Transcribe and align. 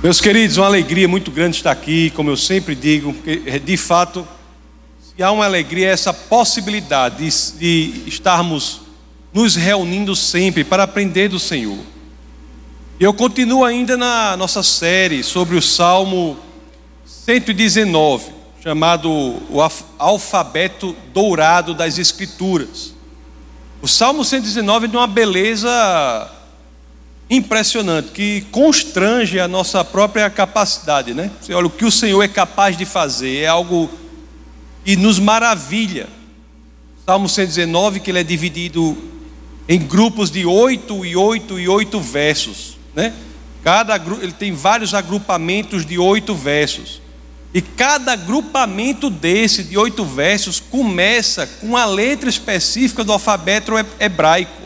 Meus 0.00 0.20
queridos, 0.20 0.56
uma 0.58 0.66
alegria 0.66 1.08
muito 1.08 1.28
grande 1.28 1.56
estar 1.56 1.72
aqui, 1.72 2.10
como 2.10 2.30
eu 2.30 2.36
sempre 2.36 2.76
digo, 2.76 3.12
porque 3.12 3.58
de 3.58 3.76
fato, 3.76 4.24
se 5.00 5.20
há 5.20 5.32
uma 5.32 5.44
alegria, 5.44 5.88
é 5.88 5.90
essa 5.90 6.14
possibilidade 6.14 7.28
de, 7.28 7.58
de 7.58 8.08
estarmos 8.08 8.82
nos 9.34 9.56
reunindo 9.56 10.14
sempre 10.14 10.62
para 10.62 10.84
aprender 10.84 11.26
do 11.26 11.40
Senhor. 11.40 11.80
E 13.00 13.02
eu 13.02 13.12
continuo 13.12 13.64
ainda 13.64 13.96
na 13.96 14.36
nossa 14.36 14.62
série 14.62 15.24
sobre 15.24 15.56
o 15.56 15.62
Salmo 15.62 16.38
119, 17.04 18.30
chamado 18.62 19.10
o 19.10 19.58
Alfabeto 19.98 20.94
Dourado 21.12 21.74
das 21.74 21.98
Escrituras. 21.98 22.94
O 23.82 23.88
Salmo 23.88 24.24
119 24.24 24.84
é 24.84 24.88
de 24.88 24.96
uma 24.96 25.08
beleza 25.08 25.68
impressionante, 27.30 28.10
que 28.10 28.42
constrange 28.50 29.38
a 29.38 29.46
nossa 29.46 29.84
própria 29.84 30.30
capacidade, 30.30 31.12
né? 31.12 31.30
Você 31.40 31.52
olha 31.52 31.66
o 31.66 31.70
que 31.70 31.84
o 31.84 31.90
Senhor 31.90 32.22
é 32.22 32.28
capaz 32.28 32.76
de 32.76 32.84
fazer, 32.84 33.42
é 33.42 33.46
algo 33.46 33.90
que 34.84 34.96
nos 34.96 35.18
maravilha. 35.18 36.08
Salmo 37.04 37.28
119, 37.28 38.00
que 38.00 38.10
ele 38.10 38.20
é 38.20 38.24
dividido 38.24 38.96
em 39.68 39.78
grupos 39.78 40.30
de 40.30 40.46
oito 40.46 41.04
e 41.04 41.14
oito 41.16 41.60
e 41.60 41.68
oito 41.68 42.00
versos, 42.00 42.78
né? 42.94 43.12
Cada 43.62 43.96
ele 44.22 44.32
tem 44.32 44.52
vários 44.52 44.94
agrupamentos 44.94 45.84
de 45.84 45.98
oito 45.98 46.34
versos. 46.34 47.02
E 47.52 47.60
cada 47.60 48.12
agrupamento 48.12 49.10
desse 49.10 49.64
de 49.64 49.76
oito 49.76 50.04
versos 50.04 50.60
começa 50.60 51.46
com 51.46 51.76
a 51.76 51.84
letra 51.84 52.28
específica 52.28 53.02
do 53.02 53.12
alfabeto 53.12 53.72
hebraico. 53.98 54.62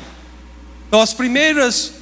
Então 0.88 1.00
as 1.00 1.14
primeiras 1.14 2.01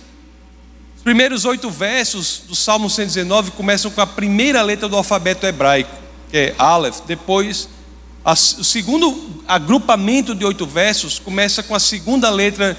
os 1.01 1.03
primeiros 1.03 1.47
oito 1.47 1.71
versos 1.71 2.43
do 2.47 2.55
Salmo 2.55 2.91
119 2.91 3.53
começam 3.53 3.91
com 3.91 4.03
a 4.03 4.07
primeira 4.07 4.61
letra 4.61 4.87
do 4.87 4.99
alfabeto 4.99 5.47
hebraico, 5.47 5.91
que 6.31 6.37
é 6.37 6.55
Aleph. 6.59 7.01
Depois, 7.07 7.71
a, 8.23 8.35
o 8.35 8.63
segundo 8.63 9.43
agrupamento 9.49 10.35
de 10.35 10.45
oito 10.45 10.66
versos 10.66 11.19
começa 11.19 11.63
com 11.63 11.74
a 11.74 11.80
segunda 11.80 12.29
letra 12.29 12.77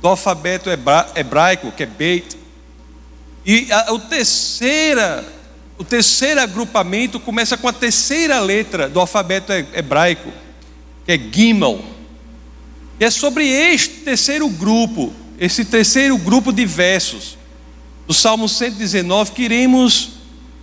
do 0.00 0.06
alfabeto 0.06 0.70
hebra, 0.70 1.10
hebraico, 1.16 1.72
que 1.72 1.82
é 1.82 1.86
Beit. 1.86 2.36
E 3.44 3.66
a, 3.72 3.92
o, 3.92 3.98
terceira, 3.98 5.24
o 5.76 5.82
terceiro 5.82 6.42
agrupamento 6.42 7.18
começa 7.18 7.56
com 7.56 7.66
a 7.66 7.72
terceira 7.72 8.38
letra 8.38 8.88
do 8.88 9.00
alfabeto 9.00 9.52
hebraico, 9.52 10.30
que 11.04 11.10
é 11.10 11.18
Gimel. 11.18 11.84
E 13.00 13.04
é 13.04 13.10
sobre 13.10 13.48
este 13.48 13.96
terceiro 14.02 14.48
grupo, 14.48 15.12
esse 15.40 15.64
terceiro 15.64 16.16
grupo 16.16 16.52
de 16.52 16.64
versos, 16.64 17.36
do 18.06 18.14
Salmo 18.14 18.48
119, 18.48 19.32
que 19.32 19.42
iremos 19.42 20.10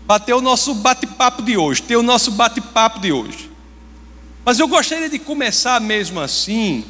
bater 0.06 0.34
o 0.34 0.42
nosso 0.42 0.75
bate-papo 0.75 1.42
de 1.42 1.58
hoje, 1.58 1.81
ter 1.81 1.95
o 1.95 2.03
nosso 2.03 2.31
bate-papo 2.31 3.00
de 3.00 3.11
hoje. 3.11 3.50
Mas 4.44 4.59
eu 4.59 4.67
gostaria 4.67 5.09
de 5.09 5.20
começar 5.20 5.80
mesmo 5.80 6.19
assim 6.19 6.84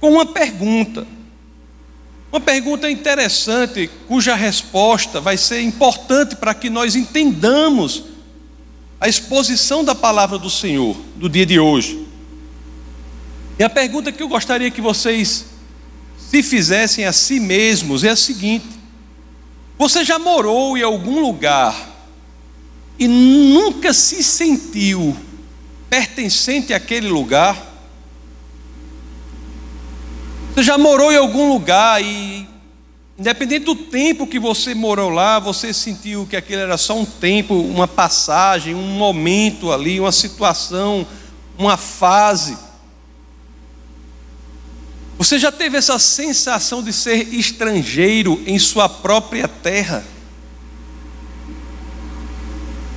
com 0.00 0.12
uma 0.12 0.26
pergunta. 0.26 1.06
Uma 2.32 2.40
pergunta 2.40 2.88
interessante, 2.90 3.90
cuja 4.06 4.34
resposta 4.34 5.20
vai 5.20 5.36
ser 5.36 5.62
importante 5.62 6.36
para 6.36 6.54
que 6.54 6.70
nós 6.70 6.94
entendamos 6.94 8.04
a 9.00 9.08
exposição 9.08 9.82
da 9.82 9.94
palavra 9.94 10.38
do 10.38 10.50
Senhor 10.50 10.96
do 11.16 11.28
dia 11.28 11.46
de 11.46 11.58
hoje. 11.58 12.06
E 13.58 13.64
a 13.64 13.68
pergunta 13.70 14.12
que 14.12 14.22
eu 14.22 14.28
gostaria 14.28 14.70
que 14.70 14.80
vocês 14.80 15.46
se 16.18 16.42
fizessem 16.42 17.04
a 17.04 17.12
si 17.12 17.40
mesmos 17.40 18.04
é 18.04 18.10
a 18.10 18.16
seguinte: 18.16 18.79
você 19.80 20.04
já 20.04 20.18
morou 20.18 20.76
em 20.76 20.82
algum 20.82 21.22
lugar 21.22 21.74
e 22.98 23.08
nunca 23.08 23.94
se 23.94 24.22
sentiu 24.22 25.16
pertencente 25.88 26.74
àquele 26.74 27.08
lugar? 27.08 27.56
Você 30.52 30.64
já 30.64 30.76
morou 30.76 31.10
em 31.10 31.16
algum 31.16 31.50
lugar 31.50 32.04
e, 32.04 32.46
independente 33.18 33.64
do 33.64 33.74
tempo 33.74 34.26
que 34.26 34.38
você 34.38 34.74
morou 34.74 35.08
lá, 35.08 35.38
você 35.38 35.72
sentiu 35.72 36.26
que 36.26 36.36
aquele 36.36 36.60
era 36.60 36.76
só 36.76 36.98
um 36.98 37.06
tempo, 37.06 37.54
uma 37.54 37.88
passagem, 37.88 38.74
um 38.74 38.98
momento 38.98 39.72
ali, 39.72 39.98
uma 39.98 40.12
situação, 40.12 41.06
uma 41.56 41.78
fase? 41.78 42.54
Você 45.20 45.38
já 45.38 45.52
teve 45.52 45.76
essa 45.76 45.98
sensação 45.98 46.82
de 46.82 46.94
ser 46.94 47.34
estrangeiro 47.34 48.42
em 48.46 48.58
sua 48.58 48.88
própria 48.88 49.46
terra? 49.46 50.02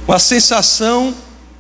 Com 0.06 0.14
a 0.14 0.20
sensação 0.20 1.14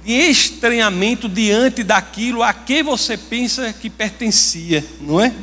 de 0.06 0.13
estranhamento 0.13 1.28
diante 1.28 1.84
daquilo 1.84 2.41
a 2.41 2.53
que 2.53 2.81
você 2.81 3.18
pensa 3.18 3.74
que 3.74 3.90
pertencia, 3.90 4.81
não 5.01 5.19
é? 5.19 5.34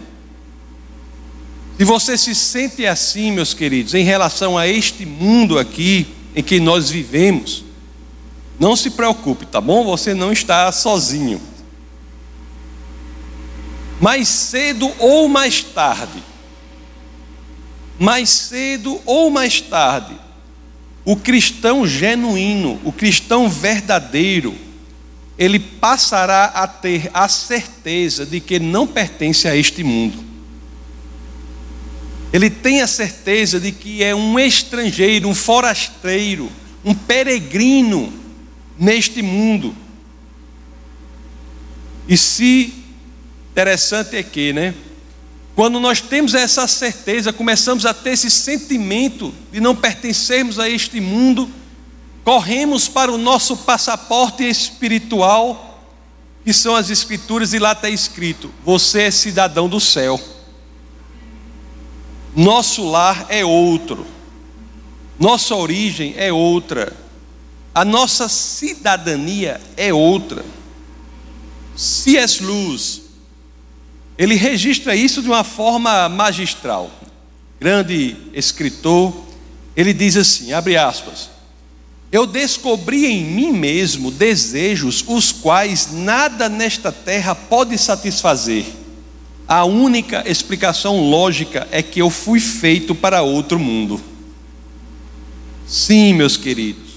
Se 1.76 1.84
você 1.84 2.16
se 2.16 2.34
sente 2.34 2.86
assim, 2.86 3.30
meus 3.30 3.52
queridos, 3.52 3.92
em 3.92 4.04
relação 4.04 4.56
a 4.56 4.66
este 4.66 5.04
mundo 5.04 5.58
aqui 5.58 6.06
em 6.34 6.42
que 6.42 6.58
nós 6.58 6.88
vivemos, 6.88 7.62
não 8.58 8.74
se 8.74 8.88
preocupe, 8.88 9.44
tá 9.44 9.60
bom? 9.60 9.84
Você 9.84 10.14
não 10.14 10.32
está 10.32 10.72
sozinho 10.72 11.50
mais 14.00 14.28
cedo 14.28 14.90
ou 14.98 15.28
mais 15.28 15.62
tarde, 15.62 16.22
mais 17.98 18.30
cedo 18.30 18.98
ou 19.04 19.30
mais 19.30 19.60
tarde, 19.60 20.18
o 21.04 21.14
cristão 21.14 21.86
genuíno, 21.86 22.80
o 22.82 22.92
cristão 22.92 23.48
verdadeiro, 23.48 24.54
ele 25.38 25.58
passará 25.58 26.46
a 26.46 26.66
ter 26.66 27.10
a 27.12 27.28
certeza 27.28 28.24
de 28.24 28.40
que 28.40 28.58
não 28.58 28.86
pertence 28.86 29.46
a 29.46 29.54
este 29.54 29.84
mundo. 29.84 30.24
Ele 32.32 32.48
tem 32.48 32.80
a 32.80 32.86
certeza 32.86 33.58
de 33.58 33.72
que 33.72 34.02
é 34.02 34.14
um 34.14 34.38
estrangeiro, 34.38 35.28
um 35.28 35.34
forasteiro, 35.34 36.50
um 36.84 36.94
peregrino 36.94 38.12
neste 38.78 39.20
mundo. 39.20 39.74
E 42.08 42.16
se 42.16 42.79
Interessante 43.60 44.16
é 44.16 44.22
que, 44.22 44.54
né? 44.54 44.74
Quando 45.54 45.78
nós 45.78 46.00
temos 46.00 46.32
essa 46.32 46.66
certeza, 46.66 47.30
começamos 47.30 47.84
a 47.84 47.92
ter 47.92 48.12
esse 48.12 48.30
sentimento 48.30 49.34
de 49.52 49.60
não 49.60 49.76
pertencermos 49.76 50.58
a 50.58 50.66
este 50.66 50.98
mundo, 50.98 51.46
corremos 52.24 52.88
para 52.88 53.12
o 53.12 53.18
nosso 53.18 53.58
passaporte 53.58 54.44
espiritual, 54.44 55.84
que 56.42 56.54
são 56.54 56.74
as 56.74 56.88
Escrituras, 56.88 57.52
e 57.52 57.58
lá 57.58 57.72
está 57.72 57.90
escrito: 57.90 58.50
Você 58.64 59.02
é 59.02 59.10
cidadão 59.10 59.68
do 59.68 59.78
céu. 59.78 60.18
Nosso 62.34 62.88
lar 62.88 63.26
é 63.28 63.44
outro, 63.44 64.06
nossa 65.18 65.54
origem 65.54 66.14
é 66.16 66.32
outra, 66.32 66.96
a 67.74 67.84
nossa 67.84 68.26
cidadania 68.26 69.60
é 69.76 69.92
outra. 69.92 70.42
C.S. 71.76 72.42
Luz, 72.42 73.09
ele 74.20 74.34
registra 74.34 74.94
isso 74.94 75.22
de 75.22 75.28
uma 75.28 75.42
forma 75.42 76.06
magistral. 76.06 76.90
Grande 77.58 78.14
escritor, 78.34 79.14
ele 79.74 79.94
diz 79.94 80.14
assim: 80.14 80.52
abre 80.52 80.76
aspas. 80.76 81.30
Eu 82.12 82.26
descobri 82.26 83.06
em 83.06 83.24
mim 83.24 83.50
mesmo 83.50 84.10
desejos 84.10 85.02
os 85.08 85.32
quais 85.32 85.90
nada 85.90 86.50
nesta 86.50 86.92
terra 86.92 87.34
pode 87.34 87.78
satisfazer. 87.78 88.66
A 89.48 89.64
única 89.64 90.22
explicação 90.30 91.08
lógica 91.08 91.66
é 91.70 91.82
que 91.82 92.02
eu 92.02 92.10
fui 92.10 92.40
feito 92.40 92.94
para 92.94 93.22
outro 93.22 93.58
mundo. 93.58 93.98
Sim, 95.66 96.12
meus 96.12 96.36
queridos, 96.36 96.90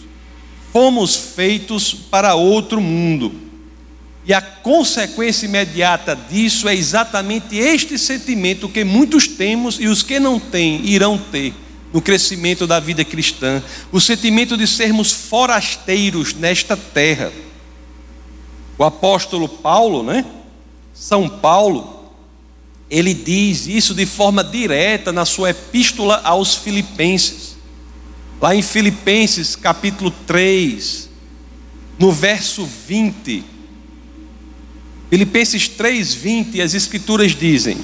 fomos 0.73 1.15
feitos 1.15 1.93
para 1.93 2.35
outro 2.35 2.81
mundo. 2.81 3.42
E 4.25 4.33
a 4.33 4.41
consequência 4.41 5.45
imediata 5.45 6.15
disso 6.15 6.69
é 6.69 6.75
exatamente 6.75 7.57
este 7.57 7.97
sentimento 7.97 8.69
que 8.69 8.83
muitos 8.83 9.27
temos 9.27 9.77
e 9.79 9.87
os 9.87 10.01
que 10.01 10.19
não 10.19 10.39
têm 10.39 10.85
irão 10.85 11.17
ter 11.17 11.53
no 11.91 12.01
crescimento 12.01 12.65
da 12.65 12.79
vida 12.79 13.05
cristã, 13.05 13.61
o 13.91 14.01
sentimento 14.01 14.57
de 14.57 14.65
sermos 14.65 15.11
forasteiros 15.11 16.33
nesta 16.33 16.75
terra. 16.75 17.31
O 18.77 18.83
apóstolo 18.83 19.47
Paulo, 19.47 20.01
né? 20.01 20.25
São 20.93 21.29
Paulo, 21.29 22.09
ele 22.89 23.13
diz 23.13 23.67
isso 23.67 23.93
de 23.93 24.05
forma 24.05 24.43
direta 24.43 25.11
na 25.11 25.25
sua 25.25 25.51
epístola 25.51 26.21
aos 26.23 26.55
Filipenses. 26.55 27.55
Lá 28.41 28.55
em 28.55 28.61
Filipenses, 28.61 29.55
capítulo 29.55 30.11
3, 30.25 31.09
no 31.99 32.11
verso 32.11 32.67
20, 32.87 33.52
Filipenses 35.13 35.67
3:20, 35.67 36.59
as 36.59 36.73
escrituras 36.73 37.35
dizem: 37.35 37.77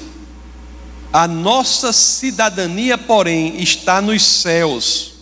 A 1.12 1.28
nossa 1.28 1.92
cidadania, 1.92 2.98
porém, 2.98 3.62
está 3.62 4.02
nos 4.02 4.20
céus, 4.20 5.12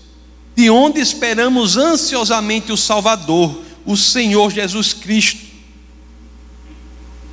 de 0.56 0.70
onde 0.70 1.02
esperamos 1.02 1.76
ansiosamente 1.76 2.72
o 2.72 2.78
Salvador, 2.78 3.62
o 3.84 3.94
Senhor 3.94 4.50
Jesus 4.50 4.94
Cristo. 4.94 5.38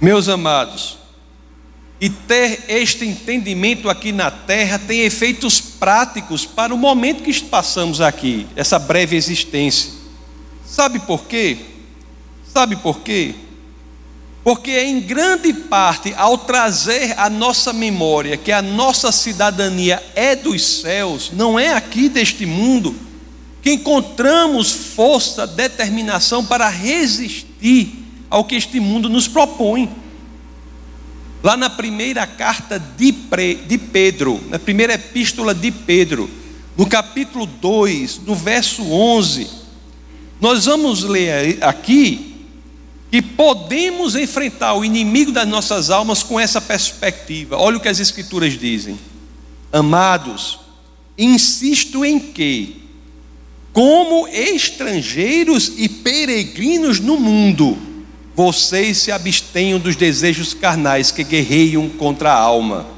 Meus 0.02 0.28
amados, 0.28 0.98
e 2.02 2.10
ter 2.10 2.66
este 2.68 3.06
entendimento 3.06 3.90
aqui 3.90 4.12
na 4.12 4.30
terra 4.30 4.78
tem 4.78 5.04
efeitos 5.04 5.62
práticos 5.62 6.46
para 6.46 6.76
o 6.76 6.78
momento 6.78 7.24
que 7.24 7.34
passamos 7.44 8.02
aqui, 8.02 8.46
essa 8.58 8.78
breve 8.78 9.16
existência. 9.16 9.90
Sabe 10.68 11.00
por 11.00 11.24
quê? 11.28 11.60
Sabe 12.52 12.76
por 12.76 13.00
quê? 13.00 13.36
Porque 14.46 14.80
em 14.80 15.00
grande 15.00 15.52
parte, 15.52 16.14
ao 16.16 16.38
trazer 16.38 17.16
a 17.18 17.32
nossa 17.32 17.74
memória 17.74 18.38
que 18.38 18.52
a 18.52 18.62
nossa 18.62 19.12
cidadania 19.12 20.00
é 20.14 20.36
dos 20.36 20.82
céus, 20.82 21.32
não 21.34 21.60
é 21.60 21.74
aqui 21.74 22.08
deste 22.08 22.46
mundo, 22.46 22.96
que 23.60 23.72
encontramos 23.72 24.72
força, 24.72 25.48
determinação 25.48 26.46
para 26.46 26.70
resistir 26.70 28.06
ao 28.30 28.44
que 28.44 28.54
este 28.54 28.80
mundo 28.80 29.10
nos 29.10 29.28
propõe. 29.28 29.90
Lá 31.42 31.58
na 31.58 31.68
primeira 31.68 32.28
carta 32.28 32.78
de, 32.78 33.12
Pedro, 33.80 34.40
na 34.48 34.60
primeira 34.60 34.94
epístola 34.94 35.56
de 35.56 35.72
Pedro, 35.72 36.30
no 36.78 36.86
capítulo 36.86 37.48
2, 37.48 38.20
no 38.20 38.36
verso 38.36 38.84
11, 38.84 39.50
nós 40.40 40.66
vamos 40.66 41.02
ler 41.02 41.58
aqui 41.64 42.35
que 43.12 43.22
podemos 43.22 44.16
enfrentar 44.16 44.74
o 44.74 44.84
inimigo 44.84 45.32
das 45.32 45.48
nossas 45.48 45.90
almas 45.90 46.24
com 46.24 46.40
essa 46.40 46.60
perspectiva. 46.60 47.58
Olha 47.58 47.78
o 47.78 47.80
que 47.80 47.88
as 47.88 48.00
Escrituras 48.00 48.58
dizem. 48.58 49.00
Amados, 49.72 50.60
insisto 51.18 52.04
em 52.04 52.20
que, 52.20 52.84
como 53.72 54.28
estrangeiros 54.28 55.72
e 55.78 55.88
peregrinos 55.88 57.00
no 57.00 57.20
mundo, 57.20 57.78
vocês 58.36 58.98
se 58.98 59.12
abstenham 59.12 59.80
dos 59.80 59.96
desejos 59.96 60.54
carnais 60.54 61.12
que 61.12 61.24
guerreiam 61.24 61.90
contra 61.90 62.32
a 62.32 62.38
alma. 62.40 62.95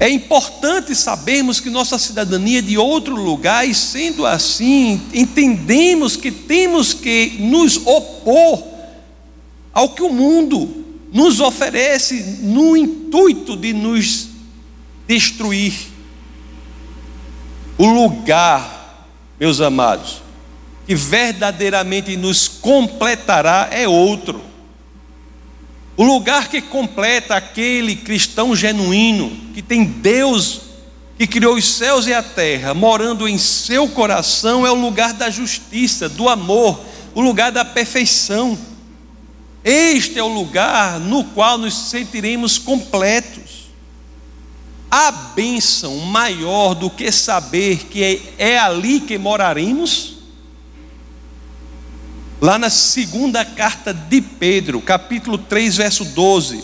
É 0.00 0.08
importante 0.08 0.94
sabermos 0.94 1.58
que 1.58 1.68
nossa 1.68 1.98
cidadania 1.98 2.60
é 2.60 2.62
de 2.62 2.78
outro 2.78 3.16
lugar, 3.16 3.68
e 3.68 3.74
sendo 3.74 4.24
assim, 4.24 5.00
entendemos 5.12 6.16
que 6.16 6.30
temos 6.30 6.94
que 6.94 7.36
nos 7.40 7.78
opor 7.78 8.62
ao 9.72 9.88
que 9.90 10.02
o 10.02 10.12
mundo 10.12 10.84
nos 11.12 11.40
oferece 11.40 12.38
no 12.42 12.76
intuito 12.76 13.56
de 13.56 13.72
nos 13.72 14.28
destruir. 15.06 15.74
O 17.76 17.86
lugar, 17.86 19.06
meus 19.38 19.60
amados, 19.60 20.22
que 20.86 20.94
verdadeiramente 20.94 22.16
nos 22.16 22.46
completará 22.46 23.68
é 23.72 23.88
outro. 23.88 24.47
O 25.98 26.04
lugar 26.04 26.46
que 26.46 26.62
completa 26.62 27.34
aquele 27.34 27.96
cristão 27.96 28.54
genuíno, 28.54 29.36
que 29.52 29.60
tem 29.60 29.84
Deus 29.84 30.60
que 31.18 31.26
criou 31.26 31.56
os 31.56 31.66
céus 31.66 32.06
e 32.06 32.14
a 32.14 32.22
terra, 32.22 32.72
morando 32.72 33.26
em 33.26 33.36
seu 33.36 33.88
coração, 33.88 34.64
é 34.64 34.70
o 34.70 34.76
lugar 34.76 35.12
da 35.12 35.28
justiça, 35.28 36.08
do 36.08 36.28
amor, 36.28 36.78
o 37.16 37.20
lugar 37.20 37.50
da 37.50 37.64
perfeição. 37.64 38.56
Este 39.64 40.20
é 40.20 40.22
o 40.22 40.28
lugar 40.28 41.00
no 41.00 41.24
qual 41.24 41.58
nos 41.58 41.74
sentiremos 41.74 42.58
completos. 42.58 43.68
Há 44.88 45.10
bênção 45.10 45.96
maior 45.96 46.74
do 46.74 46.88
que 46.88 47.10
saber 47.10 47.88
que 47.88 48.04
é, 48.38 48.52
é 48.52 48.58
ali 48.60 49.00
que 49.00 49.18
moraremos? 49.18 50.17
Lá 52.40 52.56
na 52.56 52.70
segunda 52.70 53.44
carta 53.44 53.92
de 53.92 54.20
Pedro, 54.20 54.80
capítulo 54.80 55.36
3, 55.36 55.76
verso 55.76 56.04
12, 56.04 56.62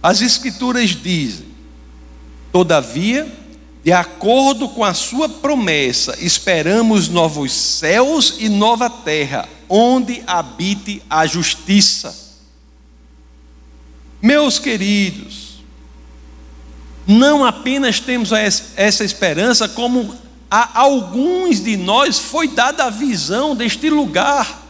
as 0.00 0.22
Escrituras 0.22 0.90
dizem: 0.90 1.46
Todavia, 2.52 3.26
de 3.82 3.90
acordo 3.90 4.68
com 4.68 4.84
a 4.84 4.94
sua 4.94 5.28
promessa, 5.28 6.16
esperamos 6.20 7.08
novos 7.08 7.52
céus 7.52 8.36
e 8.38 8.48
nova 8.48 8.88
terra, 8.88 9.48
onde 9.68 10.22
habite 10.28 11.02
a 11.10 11.26
justiça. 11.26 12.16
Meus 14.22 14.60
queridos, 14.60 15.58
não 17.04 17.44
apenas 17.44 17.98
temos 17.98 18.30
essa 18.30 19.04
esperança, 19.04 19.68
como 19.68 20.14
a 20.48 20.80
alguns 20.80 21.60
de 21.60 21.76
nós 21.76 22.20
foi 22.20 22.46
dada 22.46 22.84
a 22.84 22.90
visão 22.90 23.56
deste 23.56 23.90
lugar 23.90 24.67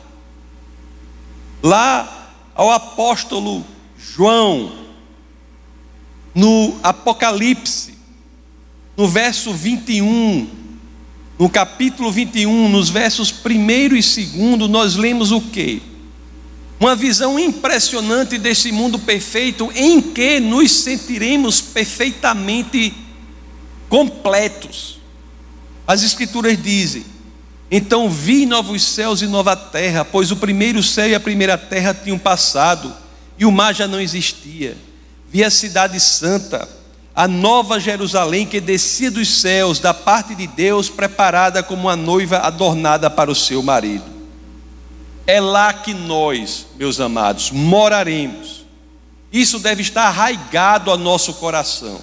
lá 1.63 2.33
ao 2.55 2.71
apóstolo 2.71 3.65
João, 3.99 4.73
no 6.35 6.79
Apocalipse, 6.83 7.95
no 8.97 9.09
verso 9.09 9.53
21, 9.53 10.49
no 11.39 11.49
capítulo 11.49 12.11
21, 12.11 12.69
nos 12.69 12.91
versos 12.91 13.31
1 13.31 13.51
e 13.51 13.89
2, 13.89 14.69
nós 14.69 14.97
lemos 14.97 15.31
o 15.31 15.41
que? 15.41 15.83
Uma 16.81 16.95
visão 16.95 17.39
impressionante 17.39 18.39
desse 18.39 18.71
mundo 18.71 18.99
perfeito 18.99 19.71
em 19.75 20.01
que 20.01 20.39
nos 20.39 20.71
sentiremos 20.71 21.61
perfeitamente 21.61 22.95
completos. 23.89 24.99
As 25.87 26.03
Escrituras 26.03 26.61
dizem: 26.61 27.05
então 27.71 28.09
vi 28.09 28.47
novos 28.47 28.83
céus 28.83 29.21
e 29.21 29.27
nova 29.27 29.55
terra, 29.55 30.05
pois 30.05 30.31
o 30.31 30.37
primeiro 30.37 30.83
céu 30.83 31.09
e 31.09 31.15
a 31.15 31.21
primeira 31.21 31.59
terra 31.59 31.93
tinham 31.93 32.19
passado, 32.19 32.95
e 33.39 33.45
o 33.45 33.53
mar 33.53 33.75
já 33.75 33.87
não 33.87 34.01
existia. 34.01 34.77
Vi 35.31 35.45
a 35.45 35.51
cidade 35.51 36.01
santa, 36.01 36.67
a 37.15 37.29
nova 37.29 37.79
Jerusalém 37.79 38.47
que 38.47 38.61
descia 38.61 39.11
dos 39.11 39.41
céus, 39.41 39.79
da 39.79 39.93
parte 39.93 40.35
de 40.35 40.47
Deus, 40.47 40.89
preparada 40.89 41.63
como 41.63 41.83
uma 41.83 41.97
noiva 41.97 42.39
adornada 42.39 43.11
para 43.11 43.31
o 43.31 43.35
seu 43.35 43.63
marido. 43.63 44.05
É 45.27 45.41
lá 45.41 45.75
que 45.75 45.93
nós, 45.93 46.67
meus 46.79 46.99
amados, 47.01 47.51
moraremos. 47.51 48.65
Isso 49.31 49.59
deve 49.59 49.83
estar 49.83 50.05
arraigado 50.05 50.91
ao 50.91 50.97
nosso 50.97 51.35
coração. 51.35 52.01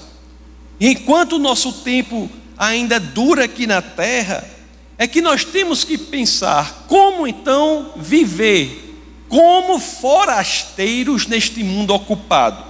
E 0.79 0.89
enquanto 0.89 1.33
o 1.33 1.39
nosso 1.39 1.71
tempo 1.73 2.29
ainda 2.55 2.99
dura 2.99 3.45
aqui 3.45 3.65
na 3.65 3.81
terra, 3.81 4.54
é 4.97 5.07
que 5.07 5.21
nós 5.21 5.43
temos 5.43 5.83
que 5.83 5.97
pensar 5.97 6.85
como 6.87 7.27
então 7.27 7.93
viver 7.97 8.83
como 9.27 9.79
forasteiros 9.79 11.27
neste 11.27 11.63
mundo 11.63 11.93
ocupado. 11.93 12.63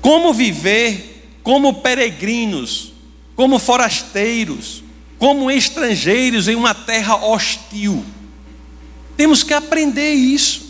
Como 0.00 0.32
viver 0.32 1.14
como 1.42 1.74
peregrinos, 1.74 2.92
como 3.36 3.58
forasteiros, 3.58 4.82
como 5.18 5.50
estrangeiros 5.50 6.48
em 6.48 6.54
uma 6.54 6.74
terra 6.74 7.16
hostil. 7.16 8.04
Temos 9.16 9.42
que 9.42 9.52
aprender 9.52 10.14
isso. 10.14 10.64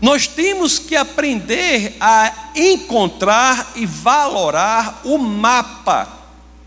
Nós 0.00 0.26
temos 0.26 0.78
que 0.78 0.96
aprender 0.96 1.96
a 2.00 2.52
encontrar 2.54 3.72
e 3.74 3.84
valorar 3.84 5.02
o 5.04 5.18
mapa 5.18 6.19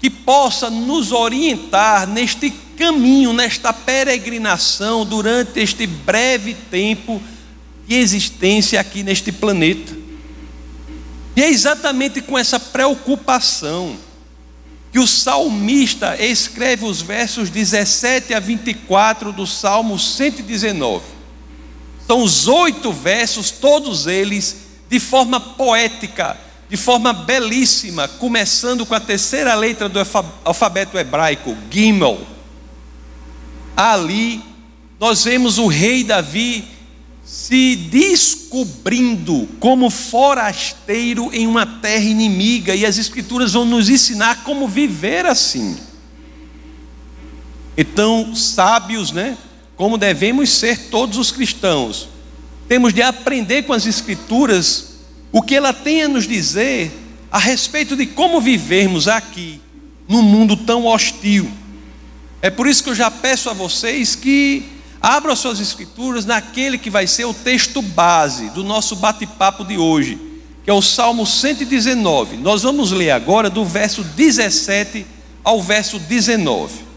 que 0.04 0.10
possa 0.10 0.70
nos 0.70 1.14
orientar 1.14 2.06
neste 2.06 2.50
caminho, 2.78 3.32
nesta 3.32 3.72
peregrinação 3.72 5.06
durante 5.06 5.62
este 5.62 5.88
breve 5.88 6.54
tempo 6.54 7.24
de 7.88 7.96
existência 7.96 8.82
aqui 8.82 9.02
neste 9.02 9.32
planeta. 9.32 9.96
E 11.38 11.42
é 11.42 11.50
exatamente 11.50 12.20
com 12.20 12.38
essa 12.38 12.60
preocupação 12.60 13.96
que 14.92 15.00
o 15.00 15.08
salmista 15.08 16.22
escreve 16.22 16.84
os 16.84 17.02
versos 17.02 17.50
17 17.50 18.34
a 18.34 18.42
24 18.42 19.32
do 19.32 19.48
Salmo 19.48 19.98
119. 19.98 21.02
São 22.06 22.22
os 22.22 22.50
oito 22.50 22.92
versos, 22.92 23.52
todos 23.52 24.06
eles 24.06 24.58
de 24.90 25.00
forma 25.00 25.40
poética, 25.40 26.38
de 26.74 26.78
forma 26.78 27.14
belíssima, 27.14 28.08
começando 28.08 28.84
com 28.84 28.96
a 28.96 29.00
terceira 29.00 29.54
letra 29.54 29.88
do 29.88 30.00
alfabeto 30.44 30.98
hebraico, 30.98 31.56
Gimel. 31.70 32.20
Ali 33.78 34.42
nós 35.00 35.24
vemos 35.24 35.60
o 35.60 35.68
rei 35.68 36.04
Davi 36.04 36.68
se 37.24 37.76
descobrindo 37.76 39.48
como 39.60 39.92
forasteiro 39.92 41.30
em 41.32 41.46
uma 41.46 41.64
terra 41.64 42.06
inimiga, 42.06 42.74
e 42.74 42.88
as 42.88 42.98
Escrituras 42.98 43.54
vão 43.54 43.66
nos 43.66 43.88
ensinar 43.88 44.44
como 44.44 44.68
viver 44.68 45.28
assim. 45.28 45.78
Então, 47.78 48.34
sábios, 48.34 49.12
né? 49.12 49.38
Como 49.76 49.96
devemos 49.96 50.50
ser 50.50 50.90
todos 50.90 51.20
os 51.20 51.32
cristãos, 51.32 52.10
temos 52.68 52.96
de 52.96 53.04
aprender 53.04 53.62
com 53.62 53.74
as 53.74 53.86
Escrituras 53.86 54.93
o 55.34 55.42
que 55.42 55.56
ela 55.56 55.74
tem 55.74 56.04
a 56.04 56.08
nos 56.08 56.28
dizer 56.28 56.92
a 57.32 57.40
respeito 57.40 57.96
de 57.96 58.06
como 58.06 58.40
vivermos 58.40 59.08
aqui, 59.08 59.60
num 60.08 60.22
mundo 60.22 60.56
tão 60.56 60.86
hostil. 60.86 61.50
É 62.40 62.52
por 62.52 62.68
isso 62.68 62.84
que 62.84 62.92
eu 62.92 62.96
já 62.96 63.10
peço 63.10 63.50
a 63.50 63.54
vocês 63.54 64.16
que 64.16 64.64
abram 65.02 65.36
suas 65.36 65.60
escrituras 65.60 66.24
naquele 66.24 66.78
que 66.78 66.92
vai 66.92 67.08
ser 67.08 67.26
o 67.26 67.34
texto 67.34 67.82
base 67.82 68.52
do 68.52 68.64
nosso 68.64 68.96
bate-papo 68.96 69.66
de 69.66 69.76
hoje, 69.76 70.20
que 70.64 70.70
é 70.70 70.74
o 70.74 70.84
Salmo 70.84 71.26
119. 71.26 72.38
Nós 72.38 72.62
vamos 72.62 72.92
ler 72.92 73.10
agora 73.10 73.50
do 73.50 73.66
verso 73.66 74.04
17 74.04 75.04
ao 75.44 75.60
verso 75.64 75.98
19. 75.98 76.93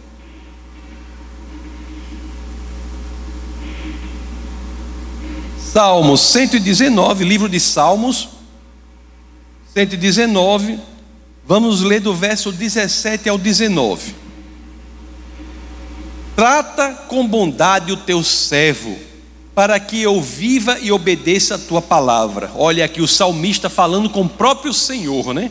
Salmo 5.77 6.17
119, 6.17 7.23
livro 7.23 7.51
de 7.51 7.61
Salmos, 7.61 8.31
119, 9.75 10.81
vamos 11.47 11.83
ler 11.83 12.01
do 12.01 12.15
verso 12.15 12.51
17 12.51 13.29
ao 13.29 13.37
19. 13.37 14.15
Trata 16.35 16.95
com 17.09 17.29
bondade 17.29 17.93
o 17.93 17.97
teu 17.99 18.23
servo, 18.23 18.97
para 19.55 19.79
que 19.79 20.01
eu 20.01 20.19
viva 20.19 20.79
e 20.81 20.91
obedeça 20.91 21.57
a 21.57 21.59
tua 21.59 21.83
palavra. 21.83 22.51
Olha 22.55 22.83
aqui 22.83 23.03
o 23.03 23.07
salmista 23.07 23.69
falando 23.69 24.09
com 24.09 24.23
o 24.23 24.29
próprio 24.31 24.73
Senhor, 24.73 25.35
né? 25.35 25.51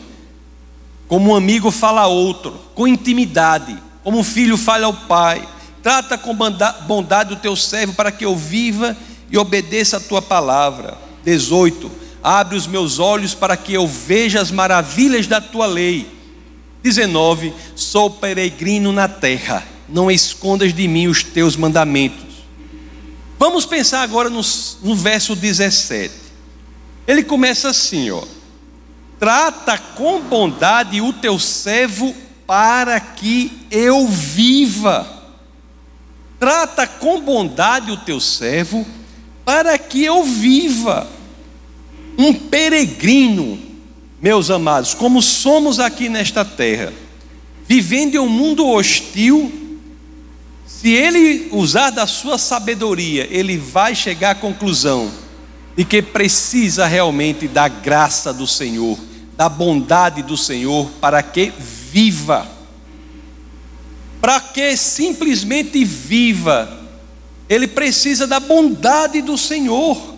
Como 1.06 1.30
um 1.30 1.36
amigo 1.36 1.70
fala 1.70 2.00
a 2.00 2.08
outro, 2.08 2.58
com 2.74 2.88
intimidade, 2.88 3.80
como 4.02 4.18
um 4.18 4.24
filho 4.24 4.56
fala 4.56 4.86
ao 4.86 4.92
pai. 4.92 5.46
Trata 5.84 6.18
com 6.18 6.36
bondade 6.84 7.32
o 7.32 7.36
teu 7.36 7.54
servo, 7.54 7.94
para 7.94 8.10
que 8.10 8.24
eu 8.24 8.34
viva 8.34 8.96
e 8.98 9.15
obedeça 9.34 9.96
a 9.96 10.00
tua 10.00 10.20
palavra. 10.20 10.98
18. 11.24 11.90
Abre 12.22 12.56
os 12.56 12.66
meus 12.66 12.98
olhos 12.98 13.34
para 13.34 13.56
que 13.56 13.72
eu 13.72 13.86
veja 13.86 14.40
as 14.40 14.50
maravilhas 14.50 15.26
da 15.26 15.40
tua 15.40 15.66
lei. 15.66 16.06
19. 16.82 17.52
Sou 17.74 18.10
peregrino 18.10 18.92
na 18.92 19.08
terra, 19.08 19.66
não 19.88 20.10
escondas 20.10 20.72
de 20.72 20.86
mim 20.86 21.08
os 21.08 21.22
teus 21.22 21.56
mandamentos. 21.56 22.26
Vamos 23.38 23.66
pensar 23.66 24.02
agora 24.02 24.30
no, 24.30 24.40
no 24.82 24.94
verso 24.94 25.34
17. 25.34 26.14
Ele 27.06 27.22
começa 27.22 27.68
assim, 27.68 28.10
ó. 28.10 28.22
Trata 29.18 29.78
com 29.78 30.20
bondade 30.20 31.00
o 31.00 31.12
teu 31.12 31.38
servo 31.38 32.14
para 32.46 33.00
que 33.00 33.66
eu 33.70 34.06
viva. 34.06 35.06
Trata 36.38 36.86
com 36.86 37.20
bondade 37.20 37.90
o 37.90 37.96
teu 37.96 38.20
servo 38.20 38.86
para 39.46 39.78
que 39.78 40.04
eu 40.04 40.24
viva. 40.24 41.06
Um 42.18 42.34
peregrino, 42.34 43.56
meus 44.20 44.50
amados, 44.50 44.92
como 44.92 45.22
somos 45.22 45.78
aqui 45.78 46.08
nesta 46.08 46.44
terra, 46.44 46.92
vivendo 47.68 48.16
em 48.16 48.18
um 48.18 48.28
mundo 48.28 48.66
hostil, 48.66 49.52
se 50.66 50.90
ele 50.90 51.48
usar 51.52 51.90
da 51.90 52.08
sua 52.08 52.38
sabedoria, 52.38 53.28
ele 53.30 53.56
vai 53.56 53.94
chegar 53.94 54.30
à 54.32 54.34
conclusão 54.34 55.12
de 55.76 55.84
que 55.84 56.02
precisa 56.02 56.86
realmente 56.86 57.46
da 57.46 57.68
graça 57.68 58.32
do 58.32 58.46
Senhor, 58.46 58.98
da 59.36 59.48
bondade 59.48 60.22
do 60.22 60.36
Senhor, 60.36 60.90
para 61.00 61.22
que 61.22 61.52
viva. 61.92 62.48
Para 64.20 64.40
que 64.40 64.76
simplesmente 64.76 65.84
viva 65.84 66.85
ele 67.48 67.66
precisa 67.68 68.26
da 68.26 68.40
bondade 68.40 69.22
do 69.22 69.38
Senhor. 69.38 70.14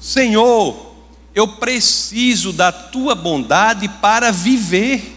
Senhor, 0.00 0.94
eu 1.34 1.46
preciso 1.46 2.52
da 2.52 2.70
tua 2.70 3.14
bondade 3.14 3.88
para 3.88 4.30
viver. 4.30 5.16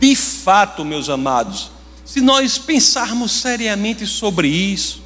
De 0.00 0.14
fato, 0.14 0.84
meus 0.84 1.08
amados, 1.08 1.70
se 2.04 2.20
nós 2.20 2.58
pensarmos 2.58 3.32
seriamente 3.32 4.06
sobre 4.06 4.48
isso, 4.48 5.02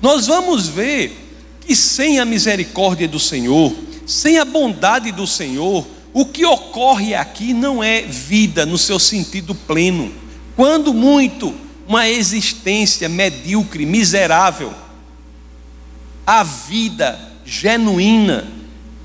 nós 0.00 0.26
vamos 0.26 0.68
ver 0.68 1.18
que 1.60 1.74
sem 1.74 2.18
a 2.18 2.24
misericórdia 2.24 3.08
do 3.08 3.18
Senhor, 3.18 3.72
sem 4.06 4.38
a 4.38 4.44
bondade 4.44 5.12
do 5.12 5.26
Senhor, 5.26 5.86
o 6.12 6.26
que 6.26 6.44
ocorre 6.44 7.14
aqui 7.14 7.54
não 7.54 7.82
é 7.82 8.02
vida 8.02 8.66
no 8.66 8.76
seu 8.76 8.98
sentido 8.98 9.54
pleno. 9.54 10.12
Quando 10.54 10.92
muito, 10.92 11.54
uma 11.92 12.08
existência 12.08 13.06
medíocre, 13.06 13.84
miserável. 13.84 14.72
A 16.26 16.42
vida 16.42 17.20
genuína 17.44 18.50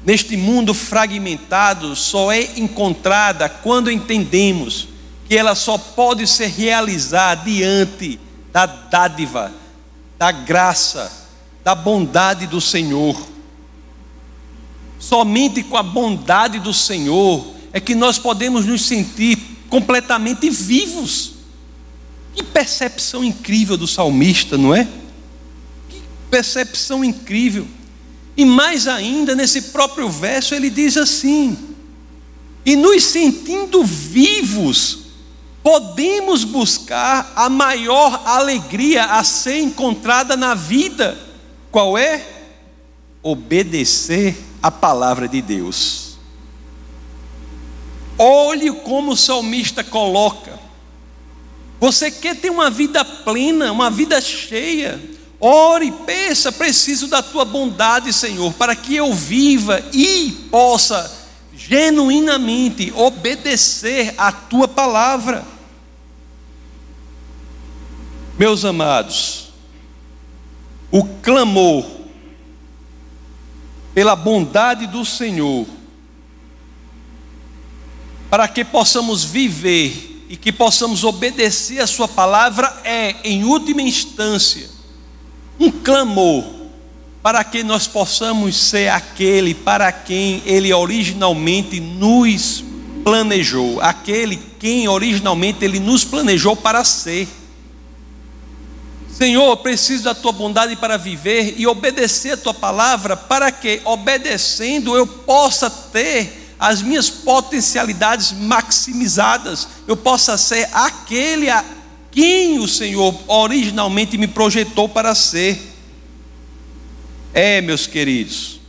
neste 0.05 0.37
mundo 0.37 0.73
fragmentado 0.73 1.93
só 1.97 2.31
é 2.31 2.57
encontrada 2.57 3.49
quando 3.49 3.91
entendemos 3.91 4.87
que 5.27 5.35
ela 5.35 5.53
só 5.53 5.77
pode 5.77 6.25
ser 6.25 6.47
realizada 6.47 7.43
diante 7.43 8.17
da 8.53 8.65
dádiva, 8.65 9.51
da 10.17 10.31
graça, 10.31 11.27
da 11.65 11.75
bondade 11.75 12.47
do 12.47 12.61
Senhor. 12.61 13.21
Somente 14.97 15.61
com 15.61 15.75
a 15.75 15.83
bondade 15.83 16.57
do 16.59 16.73
Senhor 16.73 17.53
é 17.73 17.81
que 17.81 17.93
nós 17.93 18.17
podemos 18.17 18.65
nos 18.65 18.85
sentir 18.85 19.37
completamente 19.67 20.49
vivos. 20.49 21.36
Que 22.37 22.43
percepção 22.43 23.23
incrível 23.23 23.75
do 23.75 23.87
salmista, 23.87 24.59
não 24.59 24.75
é? 24.75 24.87
Que 25.89 25.99
percepção 26.29 27.03
incrível. 27.03 27.67
E 28.37 28.45
mais 28.45 28.87
ainda, 28.87 29.33
nesse 29.33 29.63
próprio 29.63 30.07
verso, 30.07 30.53
ele 30.53 30.69
diz 30.69 30.97
assim: 30.97 31.57
e 32.63 32.75
nos 32.75 33.03
sentindo 33.05 33.83
vivos, 33.83 34.99
podemos 35.63 36.43
buscar 36.43 37.33
a 37.35 37.49
maior 37.49 38.21
alegria 38.25 39.05
a 39.05 39.23
ser 39.23 39.59
encontrada 39.61 40.37
na 40.37 40.53
vida. 40.53 41.17
Qual 41.71 41.97
é? 41.97 42.23
Obedecer 43.23 44.37
a 44.61 44.69
palavra 44.69 45.27
de 45.27 45.41
Deus. 45.41 46.17
Olhe 48.17 48.71
como 48.71 49.13
o 49.13 49.17
salmista 49.17 49.83
coloca: 49.83 50.56
você 51.79 52.09
quer 52.09 52.35
ter 52.35 52.49
uma 52.49 52.69
vida 52.69 53.05
plena, 53.05 53.71
uma 53.71 53.89
vida 53.89 54.19
cheia? 54.19 54.99
Ore, 55.39 55.91
peça, 55.91 56.51
preciso 56.51 57.07
da 57.07 57.21
tua 57.21 57.45
bondade, 57.45 58.11
Senhor, 58.11 58.53
para 58.53 58.75
que 58.75 58.95
eu 58.95 59.13
viva 59.13 59.83
e 59.93 60.31
possa 60.49 61.15
genuinamente 61.55 62.91
obedecer 62.95 64.15
a 64.17 64.31
tua 64.31 64.67
palavra. 64.67 65.45
Meus 68.39 68.65
amados, 68.65 69.49
o 70.91 71.03
clamor 71.03 71.85
pela 73.93 74.15
bondade 74.15 74.87
do 74.87 75.03
Senhor, 75.03 75.67
para 78.29 78.47
que 78.47 78.63
possamos 78.63 79.23
viver 79.23 80.16
e 80.29 80.35
que 80.35 80.51
possamos 80.51 81.03
obedecer 81.03 81.79
a 81.79 81.87
Sua 81.87 82.07
palavra 82.07 82.81
é, 82.83 83.15
em 83.23 83.43
última 83.43 83.81
instância, 83.81 84.69
um 85.59 85.71
clamor 85.71 86.43
para 87.21 87.43
que 87.43 87.63
nós 87.63 87.87
possamos 87.87 88.55
ser 88.55 88.89
aquele 88.89 89.53
para 89.53 89.91
quem 89.91 90.41
Ele 90.45 90.73
originalmente 90.73 91.79
nos 91.79 92.63
planejou, 93.03 93.81
aquele 93.81 94.37
quem 94.59 94.87
originalmente 94.87 95.63
Ele 95.63 95.79
nos 95.79 96.03
planejou 96.03 96.55
para 96.55 96.83
ser. 96.83 97.27
Senhor, 99.09 99.49
eu 99.49 99.57
preciso 99.57 100.03
da 100.03 100.13
tua 100.13 100.31
bondade 100.31 100.75
para 100.75 100.95
viver 100.95 101.55
e 101.57 101.65
obedecer 101.65 102.33
a 102.33 102.37
tua 102.37 102.53
palavra, 102.53 103.17
para 103.17 103.51
que, 103.51 103.81
obedecendo, 103.83 104.95
eu 104.95 105.07
possa 105.07 105.69
ter 105.69 106.46
as 106.59 106.81
minhas 106.81 107.09
potencialidades 107.09 108.31
maximizadas, 108.31 109.67
eu 109.87 109.95
possa 109.95 110.37
ser 110.37 110.67
aquele 110.73 111.49
a 111.49 111.63
quem 112.11 112.57
o 112.59 112.67
Senhor 112.67 113.15
originalmente 113.27 114.17
me 114.17 114.27
projetou 114.27 114.89
para 114.89 115.13
ser. 115.13 115.75
É, 117.33 117.61
meus 117.61 117.85
queridos, 117.85 118.59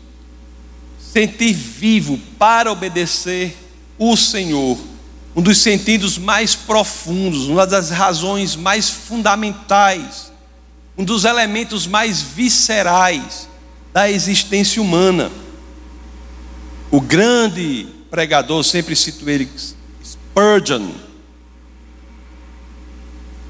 sentir 1.12 1.54
vivo 1.54 2.18
para 2.38 2.70
obedecer 2.70 3.56
o 3.98 4.14
Senhor, 4.16 4.76
um 5.34 5.40
dos 5.40 5.58
sentidos 5.58 6.18
mais 6.18 6.54
profundos, 6.54 7.48
uma 7.48 7.66
das 7.66 7.88
razões 7.90 8.54
mais 8.54 8.90
fundamentais, 8.90 10.30
um 10.96 11.04
dos 11.04 11.24
elementos 11.24 11.86
mais 11.86 12.20
viscerais 12.20 13.48
da 13.92 14.10
existência 14.10 14.82
humana. 14.82 15.30
O 16.90 17.00
grande 17.00 17.86
pregador, 18.10 18.62
sempre 18.62 18.96
cito 18.96 19.28
ele, 19.28 19.48
Spurgeon. 20.04 20.90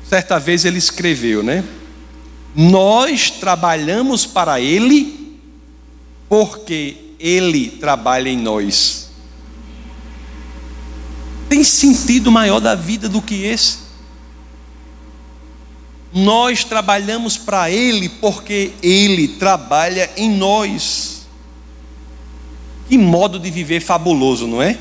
Certa 0.09 0.38
vez 0.38 0.64
ele 0.64 0.78
escreveu, 0.78 1.42
né? 1.42 1.64
Nós 2.54 3.30
trabalhamos 3.30 4.26
para 4.26 4.61
ele 4.61 5.38
porque 6.28 7.14
ele 7.18 7.68
trabalha 7.68 8.28
em 8.28 8.38
nós. 8.38 9.09
Tem, 11.49 11.64
sentido 11.64 12.30
maior 12.30 12.61
da 12.61 12.75
vida 12.75 13.09
do 13.09 13.23
que 13.23 13.45
esse? 13.45 13.88
Nós 16.12 16.64
trabalhamos 16.64 17.37
para 17.37 17.71
Ele 17.71 18.09
porque 18.09 18.73
Ele 18.83 19.28
trabalha 19.28 20.11
em 20.16 20.30
nós. 20.30 21.17
Que 22.88 22.97
modo 22.97 23.38
de 23.38 23.50
viver 23.50 23.80
fabuloso, 23.80 24.47
não 24.47 24.62
é? 24.62 24.78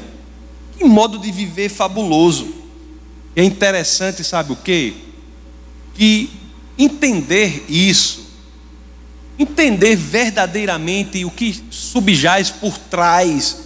Que 0.77 0.85
modo 0.85 1.17
de 1.17 1.31
viver 1.31 1.69
fabuloso. 1.69 2.47
É 3.35 3.43
interessante, 3.43 4.23
sabe 4.23 4.53
o 4.53 4.55
quê? 4.55 4.93
Que 5.93 6.29
entender 6.77 7.65
isso, 7.67 8.27
entender 9.37 9.95
verdadeiramente 9.95 11.23
o 11.25 11.31
que 11.31 11.61
subjaz 11.69 12.49
por 12.49 12.77
trás 12.77 13.57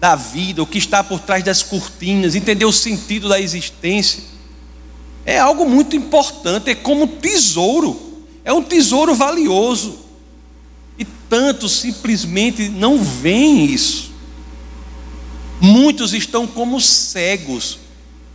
da 0.00 0.16
vida, 0.16 0.62
o 0.62 0.66
que 0.66 0.78
está 0.78 1.02
por 1.02 1.20
trás 1.20 1.42
das 1.42 1.62
cortinas, 1.62 2.34
entender 2.34 2.64
o 2.64 2.72
sentido 2.72 3.28
da 3.28 3.40
existência, 3.40 4.22
é 5.24 5.38
algo 5.38 5.68
muito 5.68 5.96
importante, 5.96 6.70
é 6.70 6.74
como 6.74 7.06
tesouro, 7.06 7.98
é 8.44 8.52
um 8.52 8.62
tesouro 8.62 9.14
valioso. 9.14 10.03
Tantos 11.28 11.72
simplesmente 11.72 12.68
não 12.68 12.98
veem 12.98 13.64
isso. 13.64 14.12
Muitos 15.60 16.12
estão 16.12 16.46
como 16.46 16.80
cegos 16.80 17.78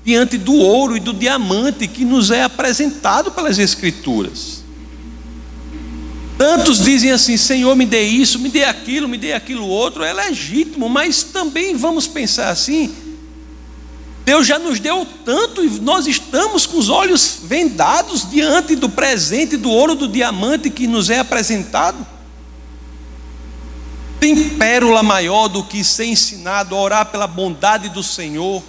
diante 0.04 0.38
do 0.38 0.54
ouro 0.54 0.98
e 0.98 1.00
do 1.00 1.14
diamante 1.14 1.88
que 1.88 2.04
nos 2.04 2.32
é 2.32 2.44
apresentado 2.44 3.32
pelas 3.32 3.60
Escrituras. 3.60 4.64
Tantos 6.38 6.82
dizem 6.82 7.12
assim: 7.12 7.36
Senhor, 7.36 7.76
me 7.76 7.86
dê 7.86 8.02
isso, 8.02 8.40
me 8.40 8.50
dê 8.50 8.64
aquilo, 8.64 9.10
me 9.10 9.18
dê 9.18 9.34
aquilo 9.34 9.68
outro. 9.68 10.04
É 10.04 10.14
legítimo, 10.14 10.88
mas 10.88 11.22
também 11.22 11.76
vamos 11.76 12.08
pensar 12.08 12.50
assim: 12.50 12.96
Deus 14.24 14.48
já 14.48 14.58
nos 14.58 14.80
deu 14.80 15.06
tanto 15.26 15.66
e 15.66 15.70
nós 15.82 16.08
estamos 16.08 16.66
com 16.66 16.78
os 16.78 16.88
olhos 16.88 17.40
vendados 17.44 18.30
diante 18.30 18.76
do 18.76 18.88
presente, 18.88 19.58
do 19.58 19.70
ouro, 19.70 19.96
do 19.96 20.08
diamante 20.08 20.70
que 20.70 20.88
nos 20.88 21.10
é 21.10 21.20
apresentado. 21.20 22.08
Tem 24.20 24.50
pérola 24.50 25.02
maior 25.02 25.48
do 25.48 25.64
que 25.64 25.84
ser 25.84 26.06
ensinado 26.06 26.76
a 26.76 26.80
orar 26.80 27.06
pela 27.06 27.26
bondade 27.26 27.90
do 27.90 28.04
Senhor, 28.04 28.62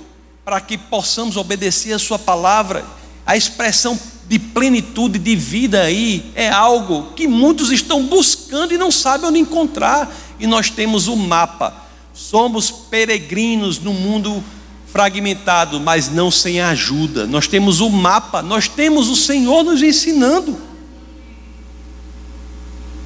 para 0.44 0.60
que 0.60 0.78
possamos 0.78 1.36
obedecer 1.36 1.92
a 1.92 1.98
Sua 1.98 2.18
palavra. 2.18 2.84
A 3.26 3.36
expressão 3.36 3.98
de 4.28 4.38
plenitude 4.38 5.18
de 5.18 5.34
vida 5.34 5.82
aí 5.82 6.30
é 6.36 6.48
algo 6.48 7.12
que 7.14 7.26
muitos 7.26 7.72
estão 7.72 8.06
buscando 8.06 8.72
e 8.72 8.78
não 8.78 8.92
sabem 8.92 9.28
onde 9.28 9.38
encontrar. 9.40 10.14
E 10.38 10.46
nós 10.46 10.70
temos 10.70 11.08
o 11.08 11.16
mapa. 11.16 11.74
Somos 12.14 12.70
peregrinos 12.70 13.80
no 13.80 13.92
mundo 13.92 14.42
fragmentado, 14.86 15.80
mas 15.80 16.08
não 16.08 16.30
sem 16.30 16.60
ajuda. 16.60 17.26
Nós 17.26 17.48
temos 17.48 17.80
o 17.80 17.90
mapa, 17.90 18.42
nós 18.42 18.68
temos 18.68 19.08
o 19.08 19.16
Senhor 19.16 19.64
nos 19.64 19.82
ensinando. 19.82 20.56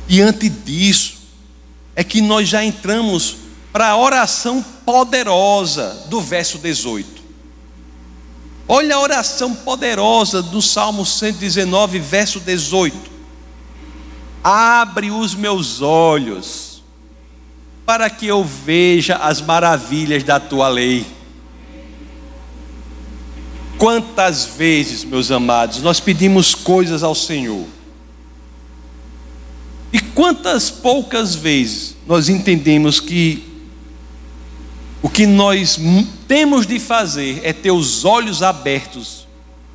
Diante 0.06 0.48
disso, 0.48 1.13
é 1.96 2.02
que 2.02 2.20
nós 2.20 2.48
já 2.48 2.64
entramos 2.64 3.36
para 3.72 3.88
a 3.88 3.96
oração 3.96 4.64
poderosa 4.84 6.06
do 6.08 6.20
verso 6.20 6.58
18. 6.58 7.22
Olha 8.66 8.96
a 8.96 9.00
oração 9.00 9.54
poderosa 9.54 10.42
do 10.42 10.62
Salmo 10.62 11.04
119, 11.04 11.98
verso 11.98 12.40
18. 12.40 12.96
Abre 14.42 15.10
os 15.10 15.34
meus 15.34 15.82
olhos, 15.82 16.82
para 17.84 18.08
que 18.08 18.26
eu 18.26 18.42
veja 18.42 19.16
as 19.16 19.40
maravilhas 19.40 20.22
da 20.22 20.40
tua 20.40 20.68
lei. 20.68 21.06
Quantas 23.76 24.46
vezes, 24.46 25.04
meus 25.04 25.30
amados, 25.30 25.82
nós 25.82 26.00
pedimos 26.00 26.54
coisas 26.54 27.02
ao 27.02 27.14
Senhor, 27.14 27.66
e 29.94 30.00
quantas 30.00 30.72
poucas 30.72 31.36
vezes 31.36 31.94
nós 32.04 32.28
entendemos 32.28 32.98
que 32.98 33.44
o 35.00 35.08
que 35.08 35.24
nós 35.24 35.78
temos 36.26 36.66
de 36.66 36.80
fazer 36.80 37.40
é 37.44 37.52
ter 37.52 37.70
os 37.70 38.04
olhos 38.04 38.42
abertos 38.42 39.24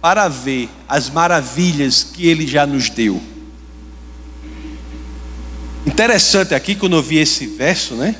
para 0.01 0.27
ver 0.27 0.67
as 0.89 1.09
maravilhas 1.09 2.03
que 2.03 2.27
Ele 2.27 2.45
já 2.45 2.67
nos 2.67 2.89
deu. 2.89 3.21
Interessante 5.85 6.53
aqui, 6.53 6.75
quando 6.75 6.97
eu 6.97 7.01
vi 7.01 7.19
esse 7.19 7.47
verso, 7.47 7.93
né? 7.93 8.13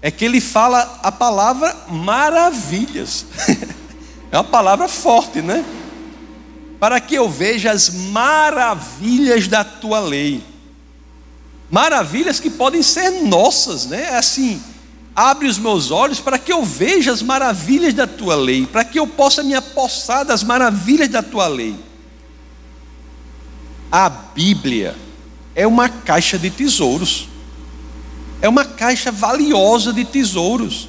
É 0.00 0.10
que 0.10 0.24
ele 0.24 0.40
fala 0.40 1.00
a 1.02 1.12
palavra 1.12 1.76
maravilhas. 1.90 3.26
é 4.32 4.38
uma 4.38 4.44
palavra 4.44 4.88
forte, 4.88 5.42
né? 5.42 5.62
Para 6.80 6.98
que 6.98 7.14
eu 7.14 7.28
veja 7.28 7.72
as 7.72 7.90
maravilhas 7.90 9.48
da 9.48 9.62
tua 9.62 10.00
lei 10.00 10.47
maravilhas 11.70 12.40
que 12.40 12.50
podem 12.50 12.82
ser 12.82 13.10
nossas, 13.22 13.86
né? 13.86 14.16
Assim, 14.16 14.60
abre 15.14 15.48
os 15.48 15.58
meus 15.58 15.90
olhos 15.90 16.20
para 16.20 16.38
que 16.38 16.52
eu 16.52 16.64
veja 16.64 17.12
as 17.12 17.22
maravilhas 17.22 17.92
da 17.92 18.06
tua 18.06 18.36
lei, 18.36 18.66
para 18.66 18.84
que 18.84 18.98
eu 18.98 19.06
possa 19.06 19.42
me 19.42 19.54
apossar 19.54 20.24
das 20.24 20.42
maravilhas 20.42 21.08
da 21.08 21.22
tua 21.22 21.46
lei. 21.46 21.74
A 23.90 24.08
Bíblia 24.08 24.94
é 25.54 25.66
uma 25.66 25.88
caixa 25.88 26.38
de 26.38 26.50
tesouros, 26.50 27.28
é 28.40 28.48
uma 28.48 28.64
caixa 28.64 29.10
valiosa 29.10 29.92
de 29.92 30.04
tesouros. 30.04 30.88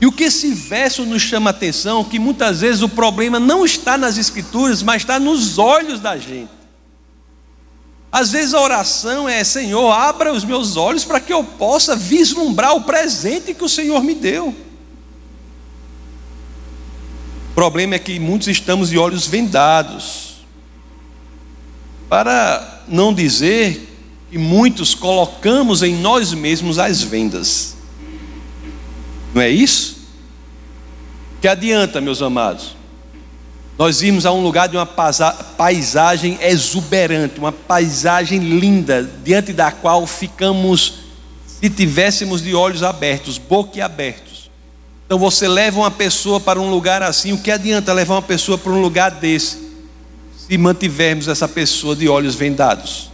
E 0.00 0.06
o 0.06 0.12
que 0.12 0.24
esse 0.24 0.54
verso 0.54 1.04
nos 1.04 1.22
chama 1.22 1.50
a 1.50 1.52
atenção, 1.52 2.04
que 2.04 2.20
muitas 2.20 2.60
vezes 2.60 2.82
o 2.82 2.88
problema 2.88 3.40
não 3.40 3.64
está 3.64 3.98
nas 3.98 4.16
escrituras, 4.16 4.82
mas 4.82 5.02
está 5.02 5.18
nos 5.18 5.58
olhos 5.58 5.98
da 5.98 6.16
gente. 6.16 6.57
Às 8.10 8.32
vezes 8.32 8.54
a 8.54 8.60
oração 8.60 9.28
é: 9.28 9.44
Senhor, 9.44 9.90
abra 9.90 10.32
os 10.32 10.44
meus 10.44 10.76
olhos 10.76 11.04
para 11.04 11.20
que 11.20 11.32
eu 11.32 11.44
possa 11.44 11.94
vislumbrar 11.94 12.74
o 12.74 12.82
presente 12.82 13.54
que 13.54 13.64
o 13.64 13.68
Senhor 13.68 14.02
me 14.02 14.14
deu. 14.14 14.48
O 17.50 17.54
problema 17.54 17.96
é 17.96 17.98
que 17.98 18.18
muitos 18.18 18.48
estamos 18.48 18.88
de 18.90 18.98
olhos 18.98 19.26
vendados. 19.26 20.38
Para 22.08 22.82
não 22.88 23.12
dizer 23.12 23.86
que 24.30 24.38
muitos 24.38 24.94
colocamos 24.94 25.82
em 25.82 25.94
nós 25.94 26.32
mesmos 26.32 26.78
as 26.78 27.02
vendas. 27.02 27.76
Não 29.34 29.42
é 29.42 29.50
isso? 29.50 29.98
Que 31.40 31.48
adianta, 31.48 32.00
meus 32.00 32.22
amados? 32.22 32.77
Nós 33.78 34.00
vimos 34.00 34.26
a 34.26 34.32
um 34.32 34.42
lugar 34.42 34.68
de 34.68 34.76
uma 34.76 34.84
paisagem 34.84 36.36
exuberante, 36.42 37.38
uma 37.38 37.52
paisagem 37.52 38.40
linda, 38.40 39.08
diante 39.22 39.52
da 39.52 39.70
qual 39.70 40.04
ficamos, 40.04 40.94
se 41.46 41.70
tivéssemos 41.70 42.42
de 42.42 42.56
olhos 42.56 42.82
abertos, 42.82 43.38
boquiabertos. 43.38 44.50
Então 45.06 45.16
você 45.16 45.46
leva 45.46 45.78
uma 45.78 45.92
pessoa 45.92 46.40
para 46.40 46.60
um 46.60 46.68
lugar 46.68 47.04
assim, 47.04 47.32
o 47.32 47.38
que 47.38 47.52
adianta 47.52 47.92
levar 47.92 48.16
uma 48.16 48.22
pessoa 48.22 48.58
para 48.58 48.72
um 48.72 48.80
lugar 48.80 49.12
desse, 49.12 49.56
se 50.36 50.58
mantivermos 50.58 51.28
essa 51.28 51.46
pessoa 51.46 51.94
de 51.94 52.08
olhos 52.08 52.34
vendados? 52.34 53.12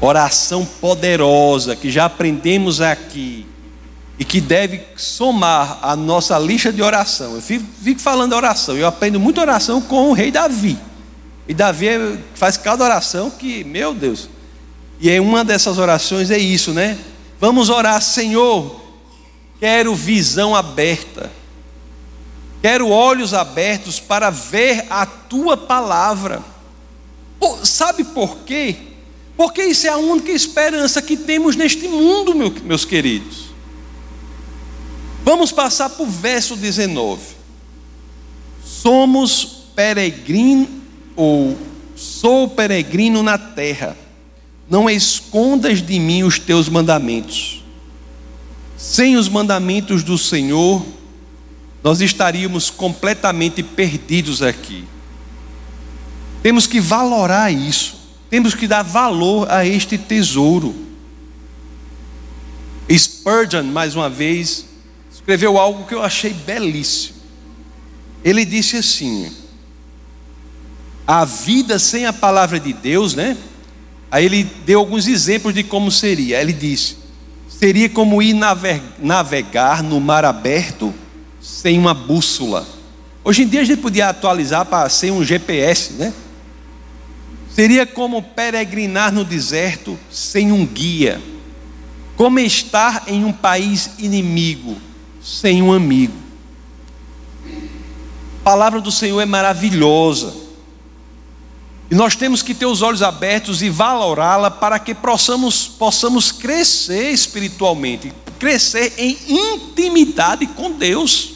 Oração 0.00 0.64
poderosa 0.64 1.76
que 1.76 1.90
já 1.90 2.06
aprendemos 2.06 2.80
aqui, 2.80 3.46
e 4.18 4.24
que 4.24 4.40
deve 4.40 4.82
somar 4.96 5.78
a 5.82 5.96
nossa 5.96 6.38
lista 6.38 6.72
de 6.72 6.82
oração. 6.82 7.34
Eu 7.34 7.42
fico, 7.42 7.64
fico 7.82 8.00
falando 8.00 8.30
de 8.30 8.36
oração, 8.36 8.76
eu 8.76 8.86
aprendo 8.86 9.18
muita 9.18 9.40
oração 9.40 9.80
com 9.80 10.10
o 10.10 10.12
rei 10.12 10.30
Davi. 10.30 10.78
E 11.48 11.52
Davi 11.52 11.88
é, 11.88 12.18
faz 12.34 12.56
cada 12.56 12.84
oração 12.84 13.30
que, 13.30 13.64
meu 13.64 13.92
Deus. 13.92 14.28
E 15.00 15.10
é 15.10 15.20
uma 15.20 15.44
dessas 15.44 15.78
orações 15.78 16.30
é 16.30 16.38
isso, 16.38 16.72
né? 16.72 16.96
Vamos 17.40 17.68
orar, 17.68 18.00
Senhor, 18.00 18.80
quero 19.60 19.94
visão 19.94 20.54
aberta. 20.54 21.30
Quero 22.62 22.88
olhos 22.88 23.34
abertos 23.34 24.00
para 24.00 24.30
ver 24.30 24.86
a 24.88 25.04
tua 25.04 25.56
palavra. 25.56 26.42
sabe 27.62 28.04
por 28.04 28.38
quê? 28.38 28.76
Porque 29.36 29.62
isso 29.64 29.86
é 29.86 29.90
a 29.90 29.98
única 29.98 30.30
esperança 30.30 31.02
que 31.02 31.16
temos 31.16 31.56
neste 31.56 31.88
mundo, 31.88 32.34
meus 32.64 32.84
queridos. 32.84 33.43
Vamos 35.24 35.50
passar 35.50 35.88
para 35.88 36.04
o 36.04 36.06
verso 36.06 36.54
19. 36.54 37.22
Somos 38.62 39.64
peregrino, 39.74 40.68
ou 41.16 41.56
sou 41.96 42.46
peregrino 42.46 43.22
na 43.22 43.38
terra, 43.38 43.96
não 44.68 44.88
escondas 44.88 45.80
de 45.80 45.98
mim 45.98 46.24
os 46.24 46.38
teus 46.38 46.68
mandamentos. 46.68 47.64
Sem 48.76 49.16
os 49.16 49.26
mandamentos 49.26 50.02
do 50.02 50.18
Senhor, 50.18 50.84
nós 51.82 52.02
estaríamos 52.02 52.68
completamente 52.68 53.62
perdidos 53.62 54.42
aqui. 54.42 54.84
Temos 56.42 56.66
que 56.66 56.80
valorar 56.80 57.50
isso, 57.50 57.96
temos 58.28 58.54
que 58.54 58.68
dar 58.68 58.82
valor 58.82 59.50
a 59.50 59.64
este 59.64 59.96
tesouro. 59.96 60.74
Spurgeon, 62.90 63.64
mais 63.64 63.96
uma 63.96 64.10
vez, 64.10 64.73
escreveu 65.24 65.56
algo 65.56 65.86
que 65.86 65.94
eu 65.94 66.02
achei 66.02 66.34
belíssimo. 66.34 67.16
Ele 68.22 68.44
disse 68.44 68.76
assim: 68.76 69.32
a 71.06 71.24
vida 71.24 71.78
sem 71.78 72.04
a 72.04 72.12
palavra 72.12 72.60
de 72.60 72.74
Deus, 72.74 73.14
né? 73.14 73.34
Aí 74.10 74.26
ele 74.26 74.44
deu 74.44 74.78
alguns 74.80 75.08
exemplos 75.08 75.54
de 75.54 75.64
como 75.64 75.90
seria. 75.90 76.42
Ele 76.42 76.52
disse: 76.52 76.98
seria 77.48 77.88
como 77.88 78.20
ir 78.20 78.36
navegar 78.98 79.82
no 79.82 79.98
mar 79.98 80.26
aberto 80.26 80.92
sem 81.40 81.78
uma 81.78 81.94
bússola. 81.94 82.66
Hoje 83.24 83.44
em 83.44 83.48
dia 83.48 83.62
a 83.62 83.64
gente 83.64 83.80
podia 83.80 84.10
atualizar 84.10 84.66
para 84.66 84.86
ser 84.90 85.10
um 85.10 85.24
GPS, 85.24 85.94
né? 85.94 86.12
Seria 87.48 87.86
como 87.86 88.22
peregrinar 88.22 89.10
no 89.10 89.24
deserto 89.24 89.98
sem 90.10 90.52
um 90.52 90.66
guia, 90.66 91.18
como 92.14 92.38
estar 92.40 93.04
em 93.06 93.24
um 93.24 93.32
país 93.32 93.92
inimigo 93.98 94.76
sem 95.24 95.62
um 95.62 95.72
amigo. 95.72 96.12
A 98.40 98.44
palavra 98.44 98.78
do 98.78 98.92
Senhor 98.92 99.18
é 99.22 99.24
maravilhosa. 99.24 100.34
E 101.90 101.94
nós 101.94 102.14
temos 102.14 102.42
que 102.42 102.54
ter 102.54 102.66
os 102.66 102.82
olhos 102.82 103.00
abertos 103.00 103.62
e 103.62 103.70
valorá-la 103.70 104.50
para 104.50 104.78
que 104.78 104.94
possamos, 104.94 105.66
possamos 105.66 106.30
crescer 106.30 107.10
espiritualmente, 107.10 108.12
crescer 108.38 108.92
em 108.98 109.16
intimidade 109.28 110.46
com 110.46 110.72
Deus. 110.72 111.32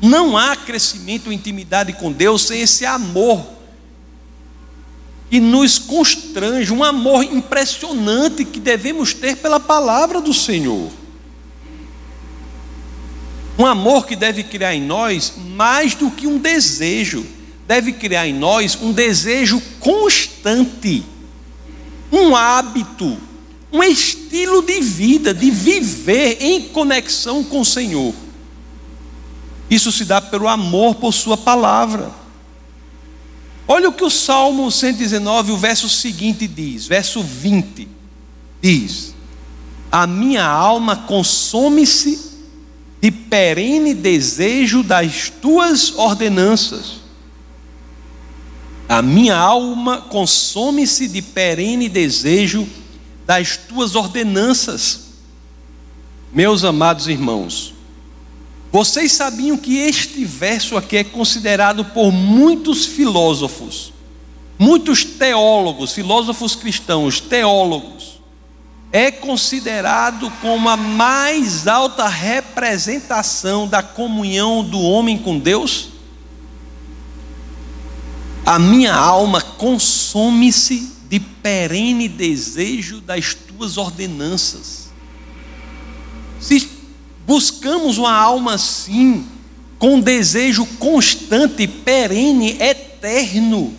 Não 0.00 0.36
há 0.36 0.54
crescimento 0.54 1.32
em 1.32 1.34
intimidade 1.34 1.92
com 1.94 2.12
Deus 2.12 2.42
sem 2.42 2.60
esse 2.60 2.86
amor 2.86 3.44
que 5.28 5.40
nos 5.40 5.78
constrange, 5.78 6.72
um 6.72 6.82
amor 6.82 7.24
impressionante 7.24 8.44
que 8.44 8.58
devemos 8.58 9.12
ter 9.14 9.36
pela 9.36 9.60
palavra 9.60 10.20
do 10.20 10.34
Senhor. 10.34 10.90
Um 13.58 13.66
amor 13.66 14.06
que 14.06 14.16
deve 14.16 14.42
criar 14.42 14.74
em 14.74 14.82
nós 14.82 15.34
mais 15.54 15.94
do 15.94 16.10
que 16.10 16.26
um 16.26 16.38
desejo, 16.38 17.26
deve 17.66 17.92
criar 17.92 18.26
em 18.26 18.32
nós 18.32 18.76
um 18.80 18.92
desejo 18.92 19.60
constante, 19.78 21.04
um 22.10 22.34
hábito, 22.34 23.18
um 23.72 23.82
estilo 23.82 24.62
de 24.62 24.80
vida, 24.80 25.32
de 25.32 25.50
viver 25.50 26.38
em 26.40 26.62
conexão 26.68 27.44
com 27.44 27.60
o 27.60 27.64
Senhor. 27.64 28.14
Isso 29.70 29.92
se 29.92 30.04
dá 30.04 30.20
pelo 30.20 30.48
amor 30.48 30.96
por 30.96 31.12
Sua 31.12 31.36
palavra. 31.36 32.10
Olha 33.68 33.88
o 33.88 33.92
que 33.92 34.02
o 34.02 34.10
Salmo 34.10 34.68
119, 34.68 35.52
o 35.52 35.56
verso 35.56 35.88
seguinte 35.88 36.48
diz, 36.48 36.88
verso 36.88 37.22
20: 37.22 37.86
diz: 38.60 39.14
A 39.92 40.08
minha 40.08 40.44
alma 40.44 40.96
consome-se 40.96 42.29
de 43.00 43.10
perene 43.10 43.94
desejo 43.94 44.82
das 44.82 45.30
tuas 45.40 45.92
ordenanças. 45.96 47.00
A 48.88 49.00
minha 49.00 49.36
alma 49.36 50.02
consome-se 50.02 51.08
de 51.08 51.22
perene 51.22 51.88
desejo 51.88 52.68
das 53.24 53.56
tuas 53.56 53.94
ordenanças. 53.94 55.10
Meus 56.32 56.64
amados 56.64 57.06
irmãos, 57.06 57.72
vocês 58.72 59.12
sabiam 59.12 59.56
que 59.56 59.78
este 59.78 60.24
verso 60.24 60.76
aqui 60.76 60.98
é 60.98 61.04
considerado 61.04 61.84
por 61.86 62.12
muitos 62.12 62.84
filósofos, 62.84 63.92
muitos 64.58 65.04
teólogos, 65.04 65.92
filósofos 65.92 66.54
cristãos, 66.54 67.18
teólogos, 67.18 68.09
é 68.92 69.10
considerado 69.10 70.30
como 70.40 70.68
a 70.68 70.76
mais 70.76 71.66
alta 71.66 72.08
representação 72.08 73.68
da 73.68 73.82
comunhão 73.82 74.64
do 74.64 74.80
homem 74.80 75.18
com 75.18 75.38
Deus? 75.38 75.90
A 78.44 78.58
minha 78.58 78.94
alma 78.94 79.40
consome-se 79.40 80.92
de 81.08 81.20
perene 81.20 82.08
desejo 82.08 83.00
das 83.00 83.34
tuas 83.34 83.76
ordenanças. 83.76 84.90
Se 86.40 86.80
Buscamos 87.30 87.96
uma 87.96 88.12
alma 88.12 88.54
assim, 88.54 89.24
com 89.78 90.00
desejo 90.00 90.66
constante, 90.80 91.64
perene, 91.68 92.60
eterno, 92.60 93.72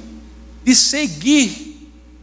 de 0.63 0.74
seguir 0.74 1.71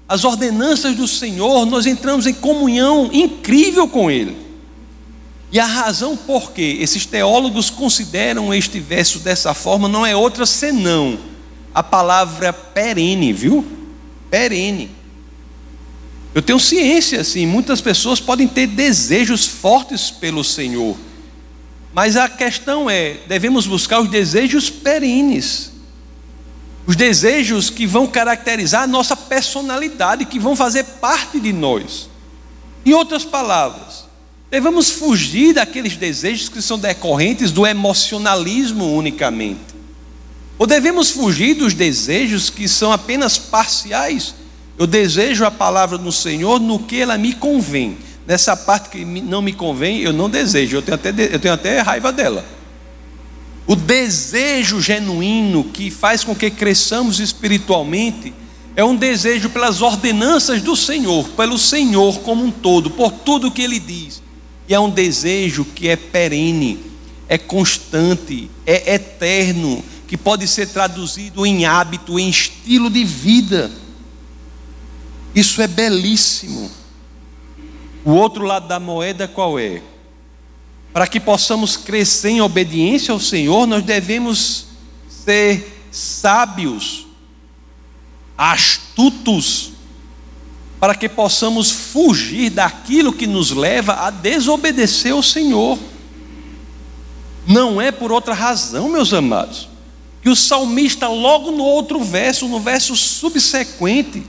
as 0.08 0.24
ordenanças 0.24 0.96
do 0.96 1.06
Senhor, 1.06 1.66
nós 1.66 1.84
entramos 1.84 2.26
em 2.26 2.32
comunhão 2.32 3.10
incrível 3.12 3.86
com 3.86 4.10
Ele. 4.10 4.36
E 5.52 5.60
a 5.60 5.66
razão 5.66 6.16
por 6.16 6.52
que 6.52 6.78
esses 6.80 7.04
teólogos 7.04 7.70
consideram 7.70 8.52
este 8.52 8.80
verso 8.80 9.18
dessa 9.18 9.52
forma 9.52 9.88
não 9.88 10.04
é 10.04 10.16
outra 10.16 10.46
senão 10.46 11.18
a 11.74 11.82
palavra 11.82 12.52
perene, 12.52 13.32
viu? 13.32 13.64
Perene. 14.30 14.90
Eu 16.34 16.42
tenho 16.42 16.60
ciência, 16.60 17.20
assim, 17.20 17.46
muitas 17.46 17.80
pessoas 17.80 18.20
podem 18.20 18.46
ter 18.46 18.66
desejos 18.66 19.46
fortes 19.46 20.10
pelo 20.10 20.44
Senhor, 20.44 20.96
mas 21.94 22.16
a 22.16 22.28
questão 22.28 22.88
é: 22.88 23.18
devemos 23.26 23.66
buscar 23.66 24.00
os 24.00 24.10
desejos 24.10 24.68
perenes, 24.68 25.72
os 26.88 26.96
desejos 26.96 27.68
que 27.68 27.86
vão 27.86 28.06
caracterizar 28.06 28.84
a 28.84 28.86
nossa 28.86 29.14
personalidade, 29.14 30.24
que 30.24 30.38
vão 30.38 30.56
fazer 30.56 30.84
parte 30.84 31.38
de 31.38 31.52
nós. 31.52 32.08
Em 32.82 32.94
outras 32.94 33.26
palavras, 33.26 34.06
devemos 34.50 34.88
fugir 34.88 35.52
daqueles 35.52 35.98
desejos 35.98 36.48
que 36.48 36.62
são 36.62 36.78
decorrentes 36.78 37.52
do 37.52 37.66
emocionalismo 37.66 38.96
unicamente. 38.96 39.60
Ou 40.58 40.66
devemos 40.66 41.10
fugir 41.10 41.52
dos 41.52 41.74
desejos 41.74 42.48
que 42.48 42.66
são 42.66 42.90
apenas 42.90 43.36
parciais. 43.36 44.34
Eu 44.78 44.86
desejo 44.86 45.44
a 45.44 45.50
palavra 45.50 45.98
do 45.98 46.10
Senhor 46.10 46.58
no 46.58 46.78
que 46.78 47.02
ela 47.02 47.18
me 47.18 47.34
convém. 47.34 47.98
Nessa 48.26 48.56
parte 48.56 48.88
que 48.88 49.04
não 49.04 49.42
me 49.42 49.52
convém, 49.52 49.98
eu 49.98 50.14
não 50.14 50.30
desejo, 50.30 50.78
eu 50.78 50.82
tenho 50.82 50.94
até, 50.94 51.10
eu 51.10 51.38
tenho 51.38 51.52
até 51.52 51.80
raiva 51.80 52.10
dela. 52.10 52.42
O 53.68 53.76
desejo 53.76 54.80
genuíno 54.80 55.62
que 55.62 55.90
faz 55.90 56.24
com 56.24 56.34
que 56.34 56.50
cresçamos 56.50 57.20
espiritualmente 57.20 58.32
é 58.74 58.82
um 58.82 58.96
desejo 58.96 59.50
pelas 59.50 59.82
ordenanças 59.82 60.62
do 60.62 60.74
Senhor, 60.74 61.28
pelo 61.36 61.58
Senhor 61.58 62.20
como 62.20 62.42
um 62.42 62.50
todo, 62.50 62.88
por 62.88 63.12
tudo 63.12 63.50
que 63.50 63.60
Ele 63.60 63.78
diz. 63.78 64.22
E 64.66 64.72
é 64.72 64.80
um 64.80 64.88
desejo 64.88 65.66
que 65.66 65.86
é 65.86 65.96
perene, 65.96 66.80
é 67.28 67.36
constante, 67.36 68.50
é 68.64 68.94
eterno, 68.94 69.84
que 70.06 70.16
pode 70.16 70.48
ser 70.48 70.68
traduzido 70.68 71.44
em 71.44 71.66
hábito, 71.66 72.18
em 72.18 72.30
estilo 72.30 72.88
de 72.88 73.04
vida. 73.04 73.70
Isso 75.34 75.60
é 75.60 75.66
belíssimo. 75.66 76.70
O 78.02 78.12
outro 78.12 78.44
lado 78.44 78.66
da 78.66 78.80
moeda 78.80 79.28
qual 79.28 79.58
é? 79.58 79.82
Para 80.92 81.06
que 81.06 81.20
possamos 81.20 81.76
crescer 81.76 82.30
em 82.30 82.40
obediência 82.40 83.12
ao 83.12 83.20
Senhor, 83.20 83.66
nós 83.66 83.82
devemos 83.82 84.66
ser 85.08 85.86
sábios, 85.90 87.06
astutos, 88.36 89.72
para 90.80 90.94
que 90.94 91.08
possamos 91.08 91.70
fugir 91.70 92.50
daquilo 92.50 93.12
que 93.12 93.26
nos 93.26 93.50
leva 93.50 94.06
a 94.06 94.10
desobedecer 94.10 95.12
ao 95.12 95.22
Senhor. 95.22 95.78
Não 97.46 97.80
é 97.80 97.90
por 97.90 98.12
outra 98.12 98.34
razão, 98.34 98.88
meus 98.88 99.12
amados, 99.12 99.68
que 100.22 100.28
o 100.28 100.36
salmista, 100.36 101.08
logo 101.08 101.50
no 101.50 101.64
outro 101.64 102.02
verso, 102.02 102.46
no 102.46 102.60
verso 102.60 102.94
subsequente, 102.94 104.22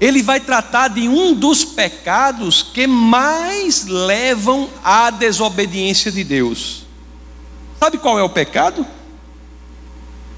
ele 0.00 0.22
vai 0.22 0.40
tratar 0.40 0.88
de 0.88 1.08
um 1.08 1.34
dos 1.34 1.64
pecados 1.64 2.62
que 2.62 2.86
mais 2.86 3.86
levam 3.86 4.68
à 4.82 5.10
desobediência 5.10 6.10
de 6.10 6.24
Deus. 6.24 6.84
Sabe 7.78 7.98
qual 7.98 8.18
é 8.18 8.22
o 8.22 8.28
pecado? 8.28 8.86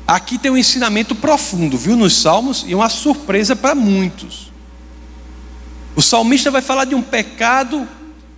Aqui 0.06 0.38
tem 0.38 0.50
um 0.50 0.56
ensinamento 0.56 1.14
profundo, 1.14 1.76
viu, 1.76 1.96
nos 1.96 2.16
Salmos, 2.16 2.64
e 2.66 2.74
uma 2.74 2.88
surpresa 2.88 3.56
para 3.56 3.74
muitos. 3.74 4.52
O 5.96 6.02
salmista 6.02 6.50
vai 6.50 6.62
falar 6.62 6.84
de 6.84 6.94
um 6.94 7.02
pecado 7.02 7.88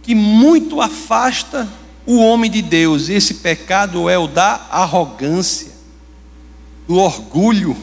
que 0.02 0.14
muito 0.14 0.80
afasta 0.80 1.68
o 2.06 2.18
homem 2.18 2.50
de 2.50 2.62
Deus, 2.62 3.08
e 3.08 3.14
esse 3.14 3.34
pecado 3.34 4.08
é 4.08 4.16
o 4.16 4.26
da 4.26 4.66
arrogância, 4.70 5.72
do 6.86 6.96
orgulho 6.96 7.76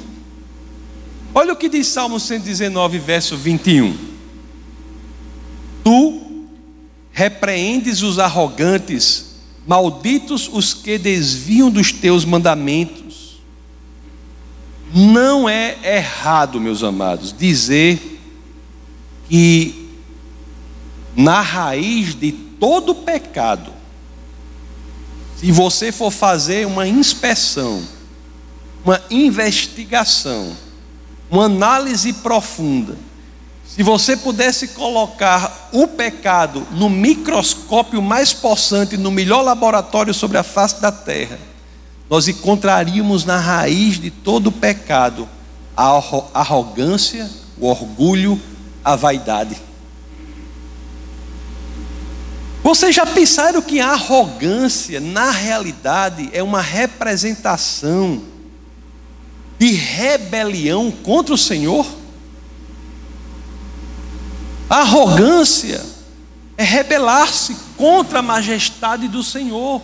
Olha 1.38 1.52
o 1.52 1.56
que 1.58 1.68
diz 1.68 1.88
Salmo 1.88 2.18
119, 2.18 2.98
verso 2.98 3.36
21. 3.36 3.98
Tu 5.84 6.48
repreendes 7.12 8.02
os 8.02 8.18
arrogantes, 8.20 9.36
malditos 9.68 10.50
os 10.52 10.74
que 10.74 10.98
desviam 10.98 11.70
dos 11.70 11.92
teus 11.92 12.24
mandamentos. 12.24 13.42
Não 14.94 15.50
é 15.50 15.78
errado, 15.98 16.62
meus 16.62 16.82
amados, 16.82 17.36
dizer 17.38 18.18
que 19.28 19.90
na 21.18 21.42
raiz 21.42 22.16
de 22.16 22.32
todo 22.32 22.96
pecado 22.96 23.74
Se 25.36 25.52
você 25.52 25.92
for 25.92 26.12
fazer 26.12 26.66
uma 26.66 26.88
inspeção, 26.88 27.84
uma 28.86 29.02
investigação, 29.12 30.56
uma 31.30 31.46
análise 31.46 32.14
profunda, 32.14 32.98
se 33.68 33.82
você 33.84 34.16
pudesse 34.16 34.70
colocar 34.70 35.70
o 35.72 35.88
pecado 35.88 36.66
no 36.72 36.90
microscópio 36.90 38.02
mais 38.02 38.32
possante, 38.32 38.96
no 38.96 39.12
melhor 39.12 39.42
laboratório 39.42 40.14
sobre 40.14 40.38
a 40.38 40.44
face 40.44 40.80
da 40.80 40.92
terra, 40.92 41.40
nós 42.10 42.28
encontraríamos 42.28 43.26
na 43.26 43.40
raiz 43.40 44.00
de 44.00 44.12
todo 44.12 44.48
o 44.48 44.52
pecado 44.52 45.28
a 45.76 46.02
arrogância, 46.34 47.30
o 47.58 47.68
orgulho, 47.68 48.40
a 48.84 48.96
vaidade. 48.96 49.58
Vocês 52.64 52.96
já 52.96 53.06
pensaram 53.06 53.62
que 53.62 53.80
a 53.80 53.92
arrogância, 53.92 55.00
na 55.00 55.32
realidade, 55.32 56.30
é 56.32 56.42
uma 56.42 56.62
representação 56.62 58.22
de 59.58 59.72
rebelião 59.72 60.92
contra 60.92 61.34
o 61.34 61.38
Senhor? 61.38 61.86
A 64.70 64.80
arrogância 64.80 65.86
é 66.58 66.64
rebelar-se 66.64 67.56
contra 67.78 68.20
a 68.20 68.24
majestade 68.24 69.08
do 69.08 69.24
Senhor. 69.24 69.82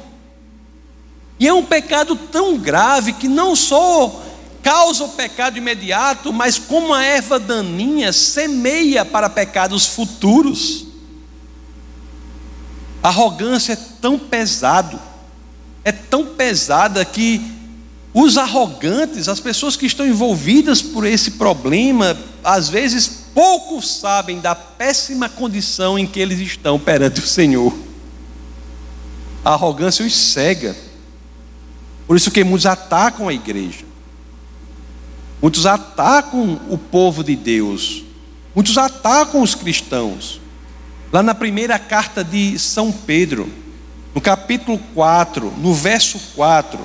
E 1.39 1.47
é 1.47 1.53
um 1.53 1.65
pecado 1.65 2.15
tão 2.15 2.57
grave 2.57 3.13
que 3.13 3.27
não 3.27 3.55
só 3.55 4.23
causa 4.61 5.03
o 5.03 5.09
pecado 5.09 5.57
imediato, 5.57 6.31
mas 6.31 6.59
como 6.59 6.93
a 6.93 7.03
erva 7.03 7.39
daninha 7.39 8.13
semeia 8.13 9.03
para 9.03 9.29
pecados 9.29 9.87
futuros. 9.87 10.85
A 13.01 13.07
arrogância 13.07 13.73
é 13.73 13.77
tão 13.99 14.19
pesado, 14.19 14.99
é 15.83 15.91
tão 15.91 16.27
pesada 16.27 17.03
que 17.03 17.41
os 18.13 18.37
arrogantes, 18.37 19.29
as 19.29 19.39
pessoas 19.39 19.77
que 19.77 19.85
estão 19.85 20.05
envolvidas 20.05 20.81
por 20.81 21.05
esse 21.05 21.31
problema, 21.31 22.17
às 22.43 22.67
vezes 22.67 23.07
pouco 23.33 23.81
sabem 23.81 24.41
da 24.41 24.53
péssima 24.53 25.29
condição 25.29 25.97
em 25.97 26.05
que 26.05 26.19
eles 26.19 26.39
estão 26.39 26.77
perante 26.77 27.21
o 27.21 27.27
Senhor. 27.27 27.73
A 29.45 29.53
arrogância 29.53 30.05
os 30.05 30.13
cega. 30.13 30.75
Por 32.05 32.17
isso 32.17 32.29
que 32.29 32.43
muitos 32.43 32.65
atacam 32.65 33.29
a 33.29 33.33
igreja. 33.33 33.85
Muitos 35.41 35.65
atacam 35.65 36.59
o 36.69 36.77
povo 36.77 37.23
de 37.23 37.35
Deus. 37.35 38.03
Muitos 38.53 38.77
atacam 38.77 39.41
os 39.41 39.55
cristãos. 39.55 40.41
Lá 41.13 41.23
na 41.23 41.33
primeira 41.33 41.79
carta 41.79 42.23
de 42.23 42.59
São 42.59 42.91
Pedro, 42.91 43.49
no 44.13 44.19
capítulo 44.19 44.77
4, 44.93 45.51
no 45.57 45.73
verso 45.73 46.19
4, 46.35 46.79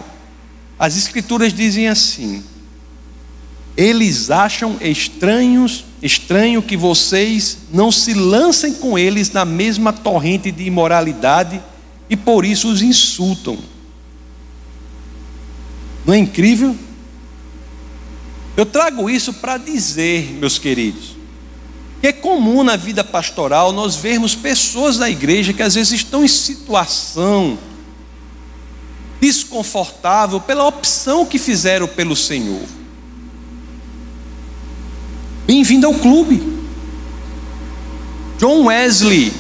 as 0.79 0.97
escrituras 0.97 1.53
dizem 1.53 1.89
assim: 1.89 2.45
Eles 3.77 4.31
acham 4.31 4.77
estranhos, 4.81 5.85
estranho 6.03 6.63
que 6.63 6.77
vocês 6.77 7.59
não 7.73 7.91
se 7.91 8.15
lancem 8.15 8.75
com 8.75 8.99
eles 8.99 9.31
na 9.31 9.45
mesma 9.45 9.93
torrente 9.93 10.51
de 10.51 10.65
imoralidade 10.65 11.61
e 12.09 12.17
por 12.17 12.45
isso 12.45 12.69
os 12.69 12.83
insultam. 12.83 13.59
Não 16.05 16.15
é 16.15 16.19
incrível? 16.19 16.77
Eu 18.57 18.65
trago 18.65 19.11
isso 19.11 19.35
para 19.35 19.59
dizer, 19.59 20.33
meus 20.39 20.59
queridos, 20.59 21.17
que 22.01 22.07
é 22.07 22.13
comum 22.13 22.63
na 22.63 22.77
vida 22.77 23.03
pastoral 23.03 23.73
nós 23.73 23.97
vermos 23.97 24.35
pessoas 24.35 24.97
da 24.97 25.11
igreja 25.11 25.53
que 25.53 25.63
às 25.63 25.75
vezes 25.75 25.93
estão 25.93 26.25
em 26.25 26.29
situação 26.29 27.59
desconfortável 29.21 30.41
pela 30.41 30.67
opção 30.67 31.25
que 31.25 31.39
fizeram 31.39 31.87
pelo 31.87 32.15
Senhor. 32.17 32.63
Bem-vindo 35.47 35.87
ao 35.87 35.95
clube. 35.95 36.57
John 38.39 38.65
Wesley, 38.65 39.33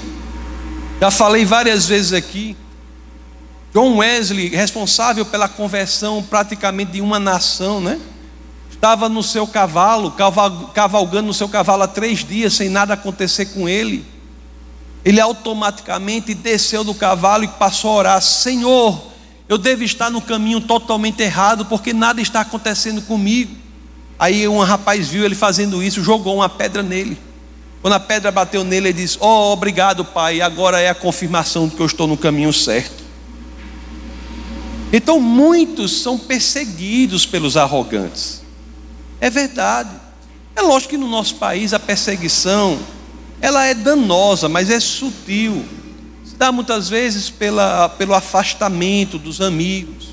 já 1.00 1.10
falei 1.10 1.44
várias 1.44 1.86
vezes 1.86 2.12
aqui. 2.12 2.56
John 3.74 3.96
Wesley, 3.96 4.48
responsável 4.48 5.26
pela 5.26 5.48
conversão 5.48 6.22
praticamente 6.22 6.92
de 6.92 7.00
uma 7.00 7.18
nação, 7.18 7.80
né? 7.80 8.00
estava 8.76 9.08
no 9.08 9.22
seu 9.22 9.46
cavalo, 9.46 10.14
cavalgando 10.72 11.26
no 11.26 11.34
seu 11.34 11.48
cavalo 11.48 11.82
há 11.82 11.88
três 11.88 12.24
dias, 12.24 12.54
sem 12.54 12.68
nada 12.68 12.94
acontecer 12.94 13.46
com 13.46 13.68
ele. 13.68 14.04
Ele 15.04 15.20
automaticamente 15.20 16.34
desceu 16.34 16.84
do 16.84 16.94
cavalo 16.94 17.44
e 17.44 17.48
passou 17.48 17.90
a 17.90 17.94
orar: 17.94 18.22
Senhor, 18.22 19.12
eu 19.48 19.56
devo 19.56 19.84
estar 19.84 20.10
no 20.10 20.20
caminho 20.20 20.60
totalmente 20.60 21.22
errado, 21.22 21.66
porque 21.66 21.92
nada 21.92 22.20
está 22.20 22.40
acontecendo 22.40 23.00
comigo. 23.02 23.54
Aí 24.18 24.48
um 24.48 24.58
rapaz 24.60 25.08
viu 25.08 25.24
ele 25.24 25.34
fazendo 25.34 25.82
isso, 25.82 26.02
jogou 26.02 26.36
uma 26.36 26.48
pedra 26.48 26.82
nele. 26.82 27.18
Quando 27.82 27.94
a 27.94 28.00
pedra 28.00 28.32
bateu 28.32 28.64
nele, 28.64 28.88
ele 28.88 29.02
disse: 29.02 29.18
Oh, 29.20 29.52
obrigado, 29.52 30.04
Pai, 30.04 30.40
agora 30.40 30.80
é 30.80 30.88
a 30.88 30.94
confirmação 30.94 31.68
de 31.68 31.76
que 31.76 31.80
eu 31.80 31.86
estou 31.86 32.06
no 32.06 32.16
caminho 32.16 32.52
certo. 32.52 33.04
Então, 34.92 35.20
muitos 35.20 36.00
são 36.00 36.18
perseguidos 36.18 37.26
pelos 37.26 37.56
arrogantes. 37.56 38.42
É 39.20 39.28
verdade. 39.28 39.90
É 40.54 40.62
lógico 40.62 40.90
que 40.90 40.96
no 40.96 41.08
nosso 41.08 41.34
país 41.36 41.74
a 41.74 41.78
perseguição 41.78 42.78
ela 43.40 43.64
é 43.64 43.74
danosa, 43.74 44.48
mas 44.48 44.70
é 44.70 44.80
sutil. 44.80 45.64
Dá 46.36 46.52
muitas 46.52 46.88
vezes 46.88 47.30
pela, 47.30 47.88
pelo 47.88 48.14
afastamento 48.14 49.18
dos 49.18 49.40
amigos, 49.40 50.08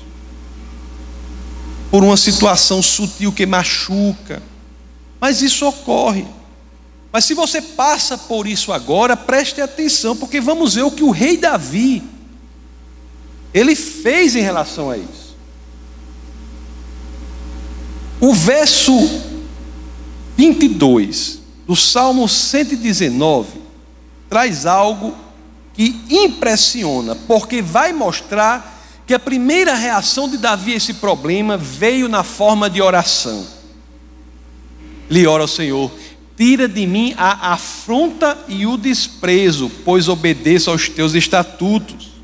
por 1.90 2.02
uma 2.02 2.16
situação 2.16 2.82
sutil 2.82 3.32
que 3.32 3.44
machuca. 3.44 4.42
Mas 5.20 5.42
isso 5.42 5.66
ocorre. 5.66 6.26
Mas 7.12 7.24
se 7.24 7.34
você 7.34 7.62
passa 7.62 8.18
por 8.18 8.46
isso 8.46 8.72
agora, 8.72 9.16
preste 9.16 9.60
atenção, 9.60 10.16
porque 10.16 10.40
vamos 10.40 10.74
ver 10.74 10.82
o 10.82 10.90
que 10.90 11.02
o 11.02 11.10
rei 11.10 11.36
Davi 11.36 12.02
ele 13.54 13.76
fez 13.76 14.34
em 14.34 14.40
relação 14.40 14.90
a 14.90 14.98
isso. 14.98 15.36
O 18.20 18.34
verso 18.34 18.92
22 20.36 21.38
do 21.64 21.76
Salmo 21.76 22.28
119 22.28 23.60
traz 24.28 24.66
algo 24.66 25.14
que 25.74 26.00
impressiona, 26.08 27.14
porque 27.14 27.60
vai 27.60 27.92
mostrar 27.92 28.72
que 29.06 29.12
a 29.12 29.18
primeira 29.18 29.74
reação 29.74 30.28
de 30.28 30.38
Davi 30.38 30.72
a 30.72 30.76
esse 30.76 30.94
problema 30.94 31.56
veio 31.56 32.08
na 32.08 32.22
forma 32.22 32.70
de 32.70 32.80
oração. 32.80 33.46
Ele 35.10 35.26
ora 35.26 35.42
ao 35.42 35.48
Senhor: 35.48 35.90
tira 36.36 36.66
de 36.66 36.86
mim 36.86 37.12
a 37.18 37.52
afronta 37.52 38.38
e 38.48 38.66
o 38.66 38.76
desprezo, 38.76 39.70
pois 39.84 40.08
obedeço 40.08 40.70
aos 40.70 40.88
teus 40.88 41.14
estatutos. 41.14 42.14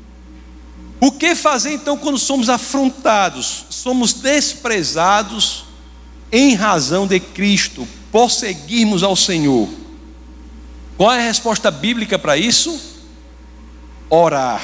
O 0.99 1.11
que 1.11 1.35
fazer 1.35 1.73
então 1.73 1.97
quando 1.97 2.17
somos 2.17 2.49
afrontados, 2.49 3.65
somos 3.69 4.13
desprezados? 4.13 5.65
em 6.31 6.55
razão 6.55 7.05
de 7.05 7.19
Cristo, 7.19 7.87
por 8.11 8.31
seguirmos 8.31 9.03
ao 9.03 9.15
Senhor. 9.15 9.67
Qual 10.97 11.11
é 11.11 11.19
a 11.19 11.27
resposta 11.27 11.69
bíblica 11.69 12.17
para 12.17 12.37
isso? 12.37 12.90
Orar. 14.11 14.61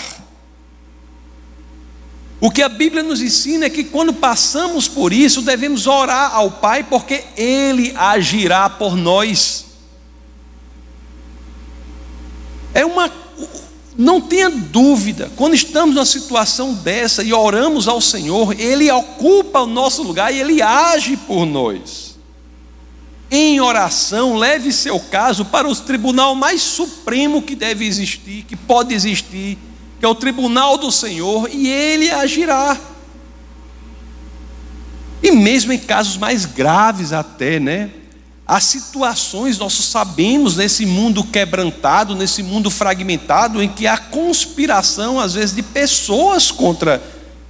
O 2.40 2.52
que 2.52 2.62
a 2.62 2.70
Bíblia 2.70 3.02
nos 3.02 3.22
ensina 3.22 3.66
é 3.66 3.70
que 3.70 3.84
quando 3.84 4.14
passamos 4.14 4.88
por 4.88 5.12
isso, 5.12 5.42
devemos 5.42 5.88
orar 5.88 6.36
ao 6.36 6.52
Pai, 6.52 6.84
porque 6.84 7.24
Ele 7.36 7.94
agirá 7.96 8.70
por 8.70 8.96
nós. 8.96 9.66
É 12.76 12.86
uma 12.86 13.12
não 13.98 14.22
tenha 14.22 14.48
dúvida, 14.48 15.32
quando 15.36 15.56
estamos 15.56 15.96
numa 15.96 16.06
situação 16.06 16.72
dessa 16.72 17.24
e 17.24 17.34
oramos 17.34 17.88
ao 17.88 18.00
Senhor, 18.00 18.54
Ele 18.60 18.92
ocupa 18.92 19.62
o 19.62 19.66
nosso 19.66 20.04
lugar 20.04 20.32
e 20.32 20.40
Ele 20.40 20.62
age 20.62 21.18
por 21.18 21.48
nós. 21.48 22.07
Em 23.30 23.60
oração, 23.60 24.38
leve 24.38 24.72
seu 24.72 25.00
caso 25.00 25.44
para 25.44 25.68
o 25.68 25.76
tribunal 25.76 26.34
mais 26.34 26.62
supremo 26.62 27.42
que 27.42 27.56
deve 27.56 27.86
existir, 27.86 28.46
que 28.48 28.56
pode 28.56 28.94
existir, 28.94 29.58
que 30.00 30.06
é 30.06 30.08
o 30.08 30.16
tribunal 30.16 30.78
do 30.78 30.92
Senhor, 30.92 31.50
e 31.52 31.68
Ele 31.68 32.10
agirá. 32.10 32.78
E 35.22 35.32
mesmo 35.32 35.74
em 35.74 35.80
casos 35.80 36.16
mais 36.16 36.46
graves, 36.46 37.12
até, 37.12 37.60
né? 37.60 37.90
Há 38.46 38.62
situações, 38.62 39.58
nós 39.58 39.74
sabemos, 39.74 40.56
nesse 40.56 40.86
mundo 40.86 41.22
quebrantado, 41.22 42.16
nesse 42.16 42.42
mundo 42.42 42.72
fragmentado, 42.72 43.62
em 43.62 43.68
que 43.68 43.86
há 43.86 43.98
conspiração, 43.98 45.20
às 45.20 45.34
vezes, 45.34 45.54
de 45.54 45.62
pessoas 45.62 46.50
contra 46.50 47.04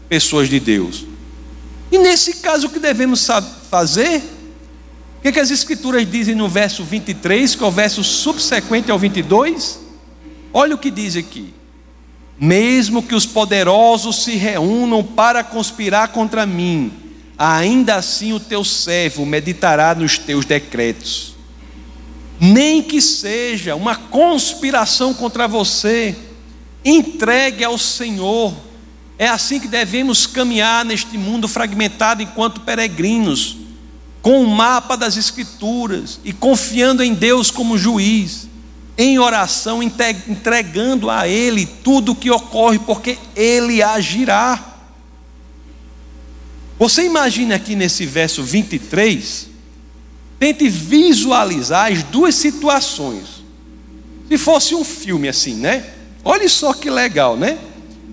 pessoas 0.10 0.50
de 0.50 0.60
Deus. 0.60 1.06
E 1.92 2.00
nesse 2.00 2.38
caso, 2.38 2.66
o 2.66 2.70
que 2.72 2.80
devemos 2.80 3.28
fazer? 3.70 4.37
O 5.18 5.22
que, 5.22 5.30
é 5.30 5.32
que 5.32 5.40
as 5.40 5.52
Escrituras 5.52 6.10
dizem 6.10 6.36
no 6.36 6.48
verso 6.48 6.84
23, 6.84 7.56
que 7.56 7.64
é 7.64 7.68
o 7.68 7.72
verso 7.72 8.04
subsequente 8.04 8.92
ao 8.92 9.00
22? 9.00 9.80
Olha 10.54 10.76
o 10.76 10.78
que 10.78 10.92
diz 10.92 11.16
aqui: 11.16 11.54
mesmo 12.40 13.02
que 13.02 13.16
os 13.16 13.26
poderosos 13.26 14.24
se 14.24 14.36
reúnam 14.36 15.04
para 15.04 15.44
conspirar 15.44 16.10
contra 16.10 16.46
mim, 16.46 16.92
ainda 17.38 17.96
assim 17.96 18.32
o 18.34 18.40
teu 18.40 18.64
servo 18.64 19.26
meditará 19.26 19.96
nos 19.96 20.18
teus 20.18 20.46
decretos. 20.46 21.36
Nem 22.40 22.84
que 22.84 23.02
seja 23.02 23.76
uma 23.76 23.96
conspiração 23.96 25.14
contra 25.14 25.48
você, 25.48 26.16
entregue 26.86 27.64
ao 27.64 27.78
Senhor. 27.78 28.54
É 29.18 29.28
assim 29.28 29.60
que 29.60 29.68
devemos 29.68 30.28
caminhar 30.28 30.86
neste 30.86 31.18
mundo 31.18 31.48
fragmentado 31.48 32.22
enquanto 32.22 32.62
peregrinos, 32.62 33.58
com 34.28 34.44
o 34.44 34.50
mapa 34.50 34.98
das 34.98 35.16
Escrituras 35.16 36.20
e 36.22 36.34
confiando 36.34 37.02
em 37.02 37.14
Deus 37.14 37.50
como 37.50 37.78
juiz 37.78 38.50
em 38.98 39.18
oração, 39.18 39.82
entregando 39.82 41.10
a 41.10 41.26
Ele 41.26 41.66
tudo 41.66 42.12
o 42.12 42.16
que 42.16 42.30
ocorre, 42.30 42.78
porque 42.78 43.18
Ele 43.34 43.82
agirá. 43.82 44.80
Você 46.78 47.06
imagina 47.06 47.56
aqui 47.56 47.74
nesse 47.74 48.06
verso 48.06 48.44
23, 48.44 49.48
tente 50.38 50.68
visualizar 50.68 51.90
as 51.90 52.04
duas 52.04 52.36
situações. 52.36 53.42
Se 54.28 54.38
fosse 54.38 54.76
um 54.76 54.84
filme 54.84 55.30
assim, 55.30 55.56
né? 55.56 55.86
Olha 56.26 56.50
só 56.50 56.74
que 56.74 56.90
legal, 56.90 57.38
né? 57.38 57.58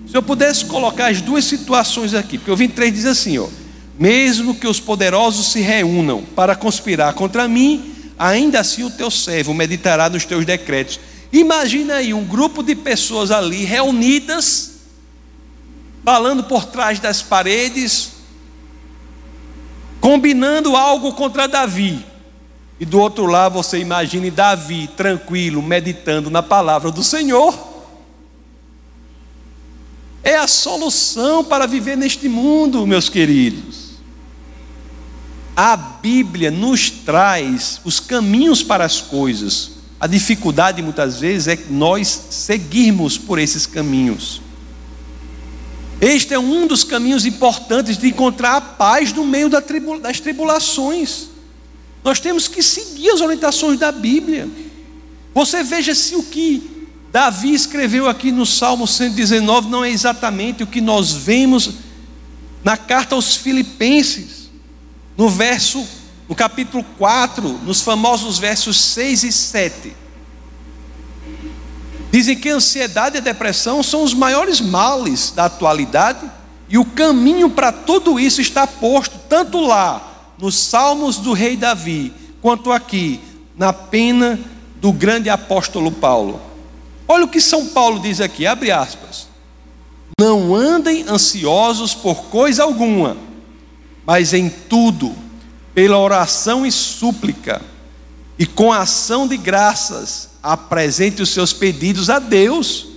Se 0.09 0.15
eu 0.15 0.23
pudesse 0.23 0.63
colocar 0.63 1.07
as 1.07 1.19
duas 1.19 1.43
situações 1.43 2.13
aqui, 2.13 2.37
porque 2.37 2.51
o 2.51 2.55
23 2.55 2.93
diz 2.93 3.05
assim, 3.05 3.37
ó: 3.37 3.49
Mesmo 3.97 4.55
que 4.55 4.67
os 4.67 4.79
poderosos 4.79 5.51
se 5.51 5.61
reúnam 5.61 6.23
para 6.35 6.55
conspirar 6.55 7.13
contra 7.13 7.47
mim, 7.47 7.93
ainda 8.19 8.59
assim 8.59 8.83
o 8.83 8.91
teu 8.91 9.09
servo 9.09 9.53
meditará 9.53 10.09
nos 10.09 10.25
teus 10.25 10.45
decretos. 10.45 10.99
Imagina 11.31 11.95
aí 11.95 12.13
um 12.13 12.23
grupo 12.23 12.61
de 12.61 12.75
pessoas 12.75 13.31
ali 13.31 13.63
reunidas, 13.63 14.73
falando 16.03 16.43
por 16.43 16.65
trás 16.65 16.99
das 16.99 17.21
paredes, 17.21 18.11
combinando 20.01 20.75
algo 20.75 21.13
contra 21.13 21.47
Davi. 21.47 22.05
E 22.79 22.85
do 22.85 22.99
outro 22.99 23.25
lado 23.25 23.53
você 23.53 23.79
imagine 23.79 24.29
Davi 24.29 24.87
tranquilo, 24.95 25.61
meditando 25.61 26.29
na 26.29 26.43
palavra 26.43 26.91
do 26.91 27.03
Senhor. 27.03 27.57
É 30.21 30.35
a 30.35 30.47
solução 30.47 31.43
para 31.43 31.65
viver 31.65 31.95
neste 31.95 32.27
mundo, 32.27 32.85
meus 32.85 33.07
queridos. 33.07 33.84
A 35.55 35.77
Bíblia 35.77 36.51
nos 36.51 36.89
traz 36.89 37.79
os 37.85 37.99
caminhos 37.99 38.61
para 38.61 38.83
as 38.83 38.99
coisas. 38.99 39.71
A 39.99 40.07
dificuldade 40.07 40.81
muitas 40.81 41.19
vezes 41.19 41.47
é 41.47 41.57
nós 41.69 42.25
seguirmos 42.29 43.17
por 43.17 43.39
esses 43.39 43.65
caminhos. 43.65 44.41
Este 46.01 46.33
é 46.33 46.39
um 46.39 46.67
dos 46.67 46.83
caminhos 46.83 47.25
importantes 47.25 47.97
de 47.97 48.09
encontrar 48.09 48.57
a 48.57 48.61
paz 48.61 49.13
no 49.13 49.25
meio 49.25 49.49
das 49.49 50.19
tribulações. 50.19 51.29
Nós 52.03 52.19
temos 52.19 52.47
que 52.49 52.61
seguir 52.61 53.11
as 53.11 53.21
orientações 53.21 53.79
da 53.79 53.91
Bíblia. 53.91 54.49
Você 55.33 55.63
veja 55.63 55.95
se 55.95 56.15
o 56.15 56.23
que 56.23 56.87
Davi 57.11 57.53
escreveu 57.53 58.09
aqui 58.09 58.29
no 58.29 58.45
Salmo 58.45 58.85
119 58.85 59.69
não 59.69 59.85
é 59.85 59.89
exatamente 59.89 60.63
o 60.63 60.67
que 60.67 60.81
nós 60.81 61.13
vemos 61.13 61.71
na 62.61 62.75
carta 62.75 63.15
aos 63.15 63.37
Filipenses. 63.37 64.44
No 65.17 65.29
verso, 65.29 65.85
no 66.27 66.35
capítulo 66.35 66.83
4, 66.97 67.47
nos 67.63 67.81
famosos 67.81 68.37
versos 68.37 68.79
6 68.81 69.23
e 69.23 69.31
7. 69.31 69.95
Dizem 72.11 72.37
que 72.37 72.49
a 72.49 72.55
ansiedade 72.55 73.15
e 73.15 73.19
a 73.19 73.21
depressão 73.21 73.81
são 73.81 74.03
os 74.03 74.13
maiores 74.13 74.59
males 74.59 75.31
da 75.31 75.45
atualidade, 75.45 76.29
e 76.67 76.77
o 76.77 76.83
caminho 76.83 77.49
para 77.49 77.71
tudo 77.71 78.19
isso 78.19 78.41
está 78.41 78.67
posto 78.67 79.17
tanto 79.29 79.61
lá, 79.61 80.33
nos 80.37 80.57
Salmos 80.57 81.17
do 81.17 81.31
rei 81.31 81.55
Davi, 81.55 82.11
quanto 82.41 82.71
aqui, 82.71 83.21
na 83.55 83.71
pena 83.71 84.37
do 84.81 84.91
grande 84.91 85.29
apóstolo 85.29 85.91
Paulo. 85.91 86.41
Olha 87.07 87.23
o 87.23 87.29
que 87.29 87.39
São 87.39 87.67
Paulo 87.67 87.99
diz 87.99 88.19
aqui, 88.19 88.45
abre 88.45 88.71
aspas. 88.71 89.27
Não 90.19 90.53
andem 90.53 91.05
ansiosos 91.07 91.93
por 91.93 92.25
coisa 92.25 92.63
alguma 92.63 93.15
mas 94.05 94.33
em 94.33 94.49
tudo, 94.49 95.15
pela 95.73 95.97
oração 95.97 96.65
e 96.65 96.71
súplica, 96.71 97.61
e 98.37 98.45
com 98.45 98.71
ação 98.71 99.27
de 99.27 99.37
graças, 99.37 100.29
apresente 100.43 101.21
os 101.21 101.29
seus 101.29 101.53
pedidos 101.53 102.09
a 102.09 102.19
Deus, 102.19 102.87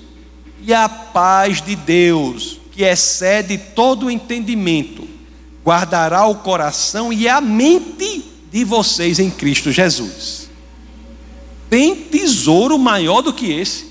e 0.63 0.75
a 0.75 0.89
paz 0.89 1.63
de 1.63 1.75
Deus, 1.75 2.61
que 2.73 2.83
excede 2.83 3.57
todo 3.57 4.07
o 4.07 4.11
entendimento, 4.11 5.09
guardará 5.65 6.27
o 6.27 6.37
coração 6.37 7.13
e 7.13 7.29
a 7.29 7.41
mente 7.41 8.25
de 8.51 8.65
vocês 8.65 9.19
em 9.19 9.31
Cristo 9.31 9.71
Jesus. 9.71 10.49
Tem 11.71 11.95
tesouro 11.95 12.79
maior 12.79 13.21
do 13.21 13.33
que 13.33 13.53
esse? 13.53 13.87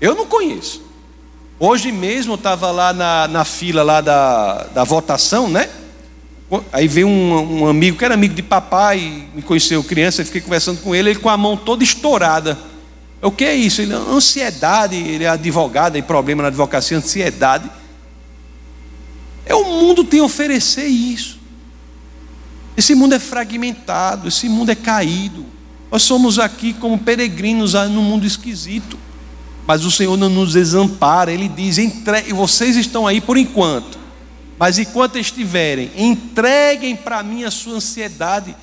Eu 0.00 0.14
não 0.14 0.26
conheço. 0.26 0.87
Hoje 1.60 1.90
mesmo 1.90 2.32
eu 2.32 2.36
estava 2.36 2.70
lá 2.70 2.92
na, 2.92 3.26
na 3.26 3.44
fila 3.44 3.82
lá 3.82 4.00
da, 4.00 4.64
da 4.72 4.84
votação, 4.84 5.48
né? 5.48 5.68
Aí 6.72 6.86
veio 6.86 7.08
um, 7.08 7.62
um, 7.62 7.68
amigo 7.68 7.98
que 7.98 8.04
era 8.04 8.14
amigo 8.14 8.32
de 8.32 8.42
papai, 8.42 9.26
me 9.34 9.42
conheceu 9.42 9.82
criança, 9.82 10.22
eu 10.22 10.26
fiquei 10.26 10.40
conversando 10.40 10.80
com 10.80 10.94
ele, 10.94 11.10
ele 11.10 11.18
com 11.18 11.28
a 11.28 11.36
mão 11.36 11.56
toda 11.56 11.82
estourada. 11.82 12.56
O 13.20 13.32
que 13.32 13.44
é 13.44 13.54
isso? 13.54 13.82
Ele, 13.82 13.92
ansiedade, 13.92 14.94
ele 14.94 15.24
é 15.24 15.28
advogado, 15.28 15.94
tem 15.94 16.02
problema 16.02 16.42
na 16.42 16.48
advocacia, 16.48 16.96
ansiedade. 16.96 17.68
É 19.44 19.54
o 19.54 19.64
mundo 19.64 20.04
tem 20.04 20.20
a 20.20 20.24
oferecer 20.24 20.86
isso. 20.86 21.38
Esse 22.76 22.94
mundo 22.94 23.14
é 23.14 23.18
fragmentado, 23.18 24.28
esse 24.28 24.48
mundo 24.48 24.70
é 24.70 24.76
caído. 24.76 25.44
Nós 25.90 26.04
somos 26.04 26.38
aqui 26.38 26.72
como 26.72 26.96
peregrinos 26.96 27.74
num 27.74 28.02
mundo 28.02 28.24
esquisito. 28.24 28.96
Mas 29.68 29.84
o 29.84 29.90
Senhor 29.90 30.16
não 30.16 30.30
nos 30.30 30.54
desampara, 30.54 31.30
Ele 31.30 31.46
diz: 31.46 31.76
entre... 31.76 32.22
vocês 32.32 32.74
estão 32.74 33.06
aí 33.06 33.20
por 33.20 33.36
enquanto, 33.36 33.98
mas 34.58 34.78
enquanto 34.78 35.18
estiverem, 35.18 35.90
entreguem 35.94 36.96
para 36.96 37.22
mim 37.22 37.44
a 37.44 37.50
sua 37.50 37.74
ansiedade, 37.74 38.56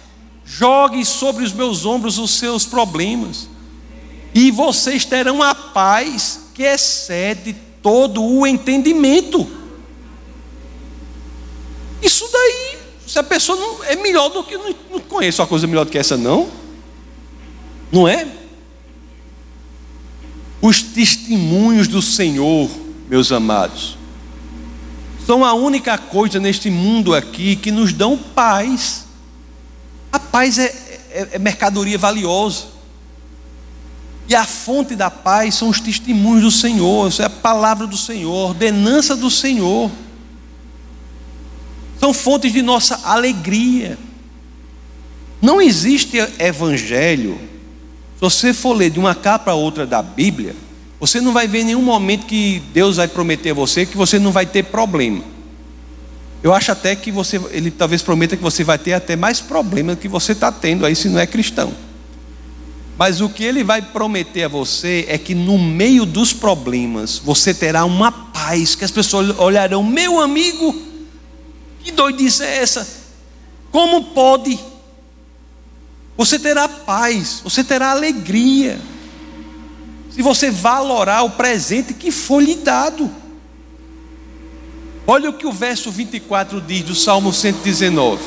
joguem 0.43 1.05
sobre 1.05 1.43
os 1.43 1.53
meus 1.53 1.85
ombros 1.85 2.17
os 2.17 2.31
seus 2.31 2.65
problemas, 2.65 3.47
e 4.33 4.49
vocês 4.49 5.05
terão 5.05 5.43
a 5.43 5.53
paz 5.53 6.49
que 6.55 6.63
excede 6.63 7.55
todo 7.83 8.23
o 8.23 8.47
entendimento. 8.47 9.47
Isso 12.01 12.27
daí, 12.33 12.79
se 13.05 13.19
a 13.19 13.23
pessoa 13.23 13.59
não 13.59 13.83
é 13.83 13.95
melhor 13.95 14.29
do 14.29 14.43
que 14.43 14.57
não, 14.57 14.73
conhece 15.01 15.39
uma 15.39 15.45
coisa 15.45 15.67
melhor 15.67 15.85
do 15.85 15.91
que 15.91 15.99
essa, 15.99 16.17
não, 16.17 16.49
não 17.91 18.07
é? 18.07 18.27
Os 20.61 20.81
testemunhos 20.81 21.87
do 21.87 22.01
Senhor, 22.01 22.69
meus 23.09 23.31
amados, 23.31 23.97
são 25.25 25.43
a 25.43 25.53
única 25.53 25.97
coisa 25.97 26.39
neste 26.39 26.69
mundo 26.69 27.13
aqui 27.13 27.55
que 27.55 27.71
nos 27.71 27.91
dão 27.91 28.17
paz. 28.17 29.05
A 30.11 30.19
paz 30.19 30.59
é, 30.59 30.65
é, 31.11 31.29
é 31.33 31.39
mercadoria 31.39 31.97
valiosa. 31.97 32.75
E 34.27 34.35
a 34.35 34.45
fonte 34.45 34.95
da 34.95 35.09
paz 35.11 35.55
são 35.55 35.69
os 35.69 35.79
testemunhos 35.79 36.43
do 36.43 36.51
Senhor, 36.51 37.11
é 37.19 37.25
a 37.25 37.29
palavra 37.29 37.85
do 37.85 37.97
Senhor, 37.97 38.49
ordenança 38.49 39.15
do 39.15 39.29
Senhor. 39.29 39.91
São 41.99 42.13
fontes 42.13 42.51
de 42.51 42.61
nossa 42.61 42.99
alegria. 43.03 43.97
Não 45.41 45.61
existe 45.61 46.17
evangelho 46.39 47.39
se 48.15 48.21
você 48.21 48.53
for 48.53 48.73
ler 48.73 48.89
de 48.89 48.99
uma 48.99 49.13
capa 49.13 49.51
a 49.51 49.55
outra 49.55 49.85
da 49.85 50.01
Bíblia, 50.01 50.55
você 50.99 51.19
não 51.19 51.33
vai 51.33 51.47
ver 51.47 51.63
nenhum 51.63 51.81
momento 51.81 52.25
que 52.25 52.61
Deus 52.73 52.97
vai 52.97 53.07
prometer 53.07 53.51
a 53.51 53.53
você 53.53 53.85
que 53.85 53.97
você 53.97 54.17
não 54.17 54.31
vai 54.31 54.45
ter 54.45 54.63
problema. 54.63 55.23
Eu 56.41 56.53
acho 56.53 56.71
até 56.71 56.95
que 56.95 57.11
você, 57.11 57.41
ele 57.51 57.71
talvez 57.71 58.01
prometa 58.01 58.37
que 58.37 58.43
você 58.43 58.63
vai 58.63 58.77
ter 58.77 58.93
até 58.93 59.15
mais 59.15 59.41
problema 59.41 59.95
do 59.95 59.99
que 59.99 60.07
você 60.07 60.31
está 60.31 60.51
tendo 60.51 60.85
aí 60.85 60.95
se 60.95 61.09
não 61.09 61.19
é 61.19 61.27
cristão. 61.27 61.73
Mas 62.97 63.19
o 63.19 63.27
que 63.27 63.43
ele 63.43 63.63
vai 63.63 63.81
prometer 63.81 64.43
a 64.43 64.47
você 64.47 65.05
é 65.09 65.17
que 65.17 65.35
no 65.35 65.57
meio 65.57 66.05
dos 66.05 66.31
problemas 66.31 67.17
você 67.17 67.53
terá 67.53 67.83
uma 67.83 68.11
paz, 68.11 68.75
que 68.75 68.85
as 68.85 68.91
pessoas 68.91 69.37
olharão, 69.37 69.83
meu 69.83 70.21
amigo, 70.21 70.73
que 71.83 71.91
doidice 71.91 72.43
é 72.43 72.57
essa? 72.59 72.87
Como 73.71 74.05
pode? 74.05 74.57
Você 76.17 76.39
terá 76.39 76.67
paz, 76.67 77.41
você 77.43 77.63
terá 77.63 77.91
alegria. 77.91 78.79
Se 80.11 80.21
você 80.21 80.49
valorar 80.49 81.23
o 81.23 81.31
presente 81.31 81.93
que 81.93 82.09
foi 82.11 82.45
lhe 82.45 82.55
dado. 82.55 83.11
Olha 85.05 85.29
o 85.29 85.33
que 85.33 85.45
o 85.45 85.51
verso 85.51 85.91
24 85.91 86.61
diz 86.61 86.83
do 86.83 86.95
Salmo 86.95 87.33
119. 87.33 88.23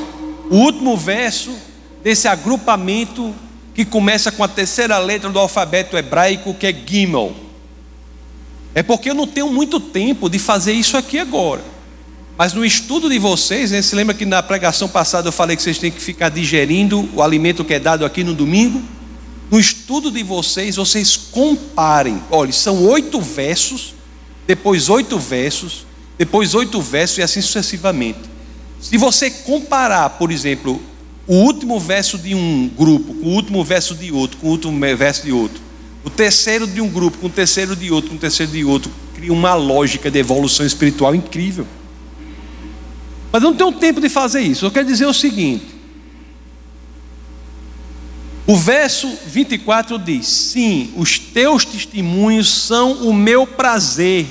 O 0.50 0.56
último 0.56 0.96
verso 0.96 1.52
desse 2.02 2.28
agrupamento 2.28 3.34
que 3.74 3.84
começa 3.84 4.30
com 4.30 4.44
a 4.44 4.48
terceira 4.48 4.98
letra 4.98 5.30
do 5.30 5.38
alfabeto 5.38 5.96
hebraico, 5.96 6.54
que 6.54 6.66
é 6.66 6.72
Gimel. 6.72 7.34
É 8.74 8.82
porque 8.82 9.10
eu 9.10 9.14
não 9.14 9.26
tenho 9.26 9.50
muito 9.50 9.80
tempo 9.80 10.28
de 10.28 10.38
fazer 10.38 10.72
isso 10.72 10.96
aqui 10.96 11.18
agora. 11.18 11.77
Mas 12.38 12.52
no 12.52 12.64
estudo 12.64 13.10
de 13.10 13.18
vocês, 13.18 13.72
né, 13.72 13.82
se 13.82 13.96
lembra 13.96 14.14
que 14.14 14.24
na 14.24 14.40
pregação 14.40 14.88
passada 14.88 15.26
eu 15.26 15.32
falei 15.32 15.56
que 15.56 15.62
vocês 15.62 15.76
têm 15.76 15.90
que 15.90 16.00
ficar 16.00 16.28
digerindo 16.28 17.08
o 17.12 17.20
alimento 17.20 17.64
que 17.64 17.74
é 17.74 17.80
dado 17.80 18.04
aqui 18.04 18.22
no 18.22 18.32
domingo? 18.32 18.80
No 19.50 19.58
estudo 19.58 20.08
de 20.08 20.22
vocês, 20.22 20.76
vocês 20.76 21.16
comparem. 21.16 22.22
Olha, 22.30 22.52
são 22.52 22.86
oito 22.86 23.20
versos, 23.20 23.92
depois 24.46 24.88
oito 24.88 25.18
versos, 25.18 25.84
depois 26.16 26.54
oito 26.54 26.80
versos 26.80 27.18
e 27.18 27.22
assim 27.22 27.40
sucessivamente. 27.40 28.20
Se 28.80 28.96
você 28.96 29.32
comparar, 29.32 30.10
por 30.10 30.30
exemplo, 30.30 30.80
o 31.26 31.34
último 31.34 31.80
verso 31.80 32.16
de 32.16 32.36
um 32.36 32.68
grupo 32.68 33.14
com 33.14 33.30
o 33.30 33.32
último 33.32 33.64
verso 33.64 33.96
de 33.96 34.12
outro, 34.12 34.36
com 34.36 34.46
o 34.46 34.50
último 34.50 34.78
verso 34.96 35.24
de 35.24 35.32
outro, 35.32 35.60
o 36.04 36.10
terceiro 36.10 36.68
de 36.68 36.80
um 36.80 36.88
grupo 36.88 37.18
com 37.18 37.26
o 37.26 37.30
terceiro 37.30 37.74
de 37.74 37.90
outro, 37.90 38.10
com 38.10 38.16
o 38.16 38.20
terceiro 38.20 38.52
de 38.52 38.64
outro, 38.64 38.92
cria 39.12 39.32
uma 39.32 39.54
lógica 39.54 40.08
de 40.08 40.20
evolução 40.20 40.64
espiritual 40.64 41.16
incrível. 41.16 41.66
Mas 43.30 43.42
eu 43.42 43.50
não 43.50 43.56
tenho 43.56 43.72
tempo 43.72 44.00
de 44.00 44.08
fazer 44.08 44.40
isso. 44.40 44.64
Eu 44.64 44.70
quero 44.70 44.86
dizer 44.86 45.06
o 45.06 45.12
seguinte: 45.12 45.66
o 48.46 48.56
verso 48.56 49.06
24 49.26 49.98
diz: 49.98 50.26
Sim, 50.26 50.90
os 50.96 51.18
teus 51.18 51.66
testemunhos 51.66 52.48
são 52.48 52.92
o 53.06 53.12
meu 53.12 53.46
prazer, 53.46 54.26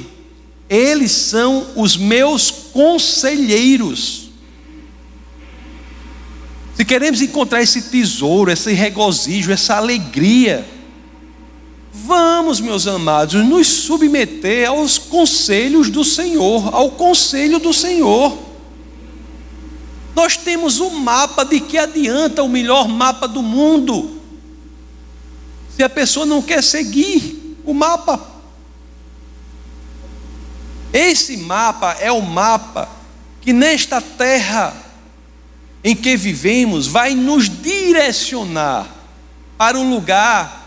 eles 0.68 1.12
são 1.12 1.68
os 1.76 1.96
meus 1.96 2.50
conselheiros. 2.50 4.32
Se 6.76 6.84
queremos 6.84 7.22
encontrar 7.22 7.62
esse 7.62 7.84
tesouro, 7.84 8.52
esse 8.52 8.72
regozijo, 8.74 9.52
essa 9.52 9.76
alegria, 9.76 10.68
vamos, 11.92 12.60
meus 12.60 12.88
amados, 12.88 13.46
nos 13.46 13.68
submeter 13.68 14.68
aos 14.68 14.98
conselhos 14.98 15.92
do 15.92 16.04
Senhor, 16.04 16.74
ao 16.74 16.90
conselho 16.90 17.60
do 17.60 17.72
Senhor. 17.74 18.47
Nós 20.18 20.36
temos 20.36 20.80
o 20.80 20.88
um 20.88 21.00
mapa 21.00 21.46
de 21.46 21.60
que 21.60 21.78
adianta 21.78 22.42
o 22.42 22.50
melhor 22.50 22.88
mapa 22.88 23.28
do 23.28 23.44
mundo, 23.44 24.20
se 25.76 25.84
a 25.84 25.90
pessoa 25.90 26.26
não 26.26 26.42
quer 26.42 26.64
seguir 26.64 27.56
o 27.64 27.72
mapa. 27.72 28.28
Esse 30.92 31.38
mapa 31.38 31.98
é 32.00 32.12
o 32.12 32.20
mapa 32.20 32.90
que 33.42 33.54
nesta 33.54 34.02
terra 34.02 34.76
em 35.84 35.96
que 35.96 36.18
vivemos 36.18 36.88
vai 36.88 37.14
nos 37.14 37.48
direcionar 37.48 38.88
para 39.56 39.78
o 39.78 39.88
lugar 39.88 40.66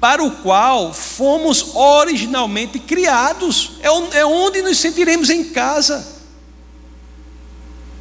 para 0.00 0.24
o 0.24 0.30
qual 0.30 0.94
fomos 0.94 1.74
originalmente 1.74 2.78
criados, 2.78 3.72
é, 3.82 4.20
é 4.20 4.24
onde 4.24 4.62
nos 4.62 4.78
sentiremos 4.78 5.28
em 5.28 5.44
casa. 5.44 6.17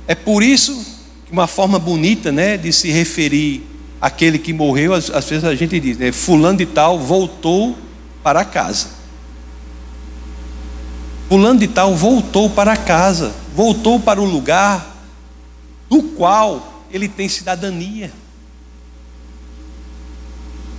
É 0.07 0.15
por 0.15 0.41
isso 0.41 0.85
que 1.25 1.31
uma 1.31 1.47
forma 1.47 1.77
bonita 1.77 2.31
né, 2.31 2.55
de 2.55 2.71
se 2.71 2.89
referir 2.89 3.63
àquele 3.99 4.39
que 4.39 4.53
morreu, 4.53 4.93
às, 4.93 5.09
às 5.09 5.25
vezes 5.25 5.43
a 5.43 5.53
gente 5.53 5.79
diz, 5.79 5.97
né, 5.97 6.11
fulano 6.11 6.57
de 6.57 6.65
tal 6.65 6.97
voltou 6.97 7.77
para 8.23 8.45
casa. 8.45 8.97
Fulano 11.27 11.59
de 11.59 11.67
tal 11.67 11.93
voltou 11.93 12.49
para 12.49 12.77
casa, 12.77 13.33
voltou 13.53 13.99
para 13.99 14.21
o 14.21 14.25
lugar 14.25 14.95
do 15.89 16.01
qual 16.01 16.85
ele 16.89 17.09
tem 17.09 17.27
cidadania. 17.27 18.13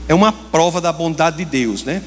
É 0.08 0.14
uma 0.14 0.32
prova 0.32 0.80
da 0.80 0.90
bondade 0.90 1.36
de 1.36 1.44
Deus, 1.44 1.84
né? 1.84 2.02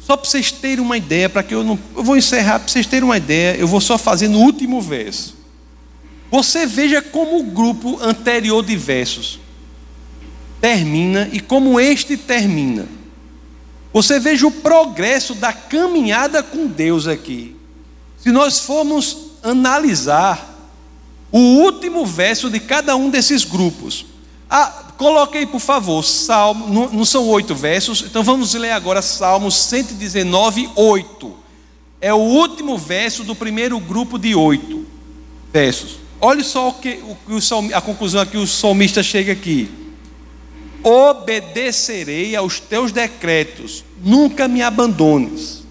Só 0.00 0.16
para 0.16 0.28
vocês 0.28 0.50
terem 0.50 0.84
uma 0.84 0.96
ideia, 0.96 1.28
para 1.28 1.44
que 1.44 1.54
eu 1.54 1.62
não. 1.62 1.78
Eu 1.94 2.02
vou 2.02 2.16
encerrar, 2.16 2.58
para 2.58 2.68
vocês 2.68 2.86
terem 2.86 3.04
uma 3.04 3.16
ideia, 3.16 3.56
eu 3.56 3.68
vou 3.68 3.80
só 3.80 3.96
fazer 3.96 4.26
no 4.26 4.40
último 4.40 4.80
verso. 4.80 5.39
Você 6.30 6.66
veja 6.66 7.02
como 7.02 7.40
o 7.40 7.44
grupo 7.44 7.98
anterior 8.02 8.64
de 8.64 8.76
versos 8.76 9.40
termina 10.60 11.28
e 11.32 11.40
como 11.40 11.80
este 11.80 12.16
termina. 12.16 12.86
Você 13.92 14.20
veja 14.20 14.46
o 14.46 14.52
progresso 14.52 15.34
da 15.34 15.52
caminhada 15.52 16.42
com 16.42 16.66
Deus 16.66 17.06
aqui. 17.06 17.56
Se 18.18 18.30
nós 18.30 18.60
formos 18.60 19.30
analisar 19.42 20.50
o 21.32 21.38
último 21.38 22.04
verso 22.04 22.50
de 22.50 22.60
cada 22.60 22.96
um 22.96 23.08
desses 23.08 23.44
grupos. 23.44 24.06
Ah, 24.48 24.92
coloque 24.98 25.38
aí, 25.38 25.46
por 25.46 25.60
favor, 25.60 26.02
Salmo, 26.02 26.66
não, 26.68 26.90
não 26.90 27.04
são 27.04 27.28
oito 27.28 27.54
versos, 27.54 28.02
então 28.02 28.22
vamos 28.24 28.52
ler 28.54 28.72
agora 28.72 29.00
Salmo 29.00 29.50
119, 29.50 30.68
8. 30.74 31.36
É 32.00 32.12
o 32.12 32.18
último 32.18 32.76
verso 32.76 33.22
do 33.22 33.34
primeiro 33.34 33.78
grupo 33.78 34.18
de 34.18 34.34
oito 34.34 34.84
versos. 35.52 35.99
Olha 36.20 36.44
só 36.44 36.68
o 36.68 36.74
que, 36.74 37.00
o, 37.02 37.16
o, 37.34 37.74
a 37.74 37.80
conclusão 37.80 38.20
a 38.20 38.26
que 38.26 38.36
o 38.36 38.46
salmista 38.46 39.02
chega 39.02 39.32
aqui. 39.32 39.70
Obedecerei 40.82 42.36
aos 42.36 42.60
teus 42.60 42.92
decretos, 42.92 43.84
nunca 44.02 44.46
me 44.46 44.62
abandones. 44.62 45.62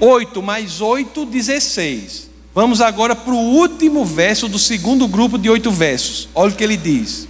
8 0.00 0.42
mais 0.42 0.80
8, 0.80 1.24
16. 1.26 2.30
Vamos 2.54 2.80
agora 2.80 3.16
para 3.16 3.32
o 3.32 3.56
último 3.56 4.04
verso 4.04 4.46
do 4.46 4.58
segundo 4.58 5.08
grupo 5.08 5.38
de 5.38 5.48
oito 5.48 5.70
versos. 5.70 6.28
Olha 6.34 6.52
o 6.52 6.56
que 6.56 6.62
ele 6.62 6.76
diz: 6.76 7.26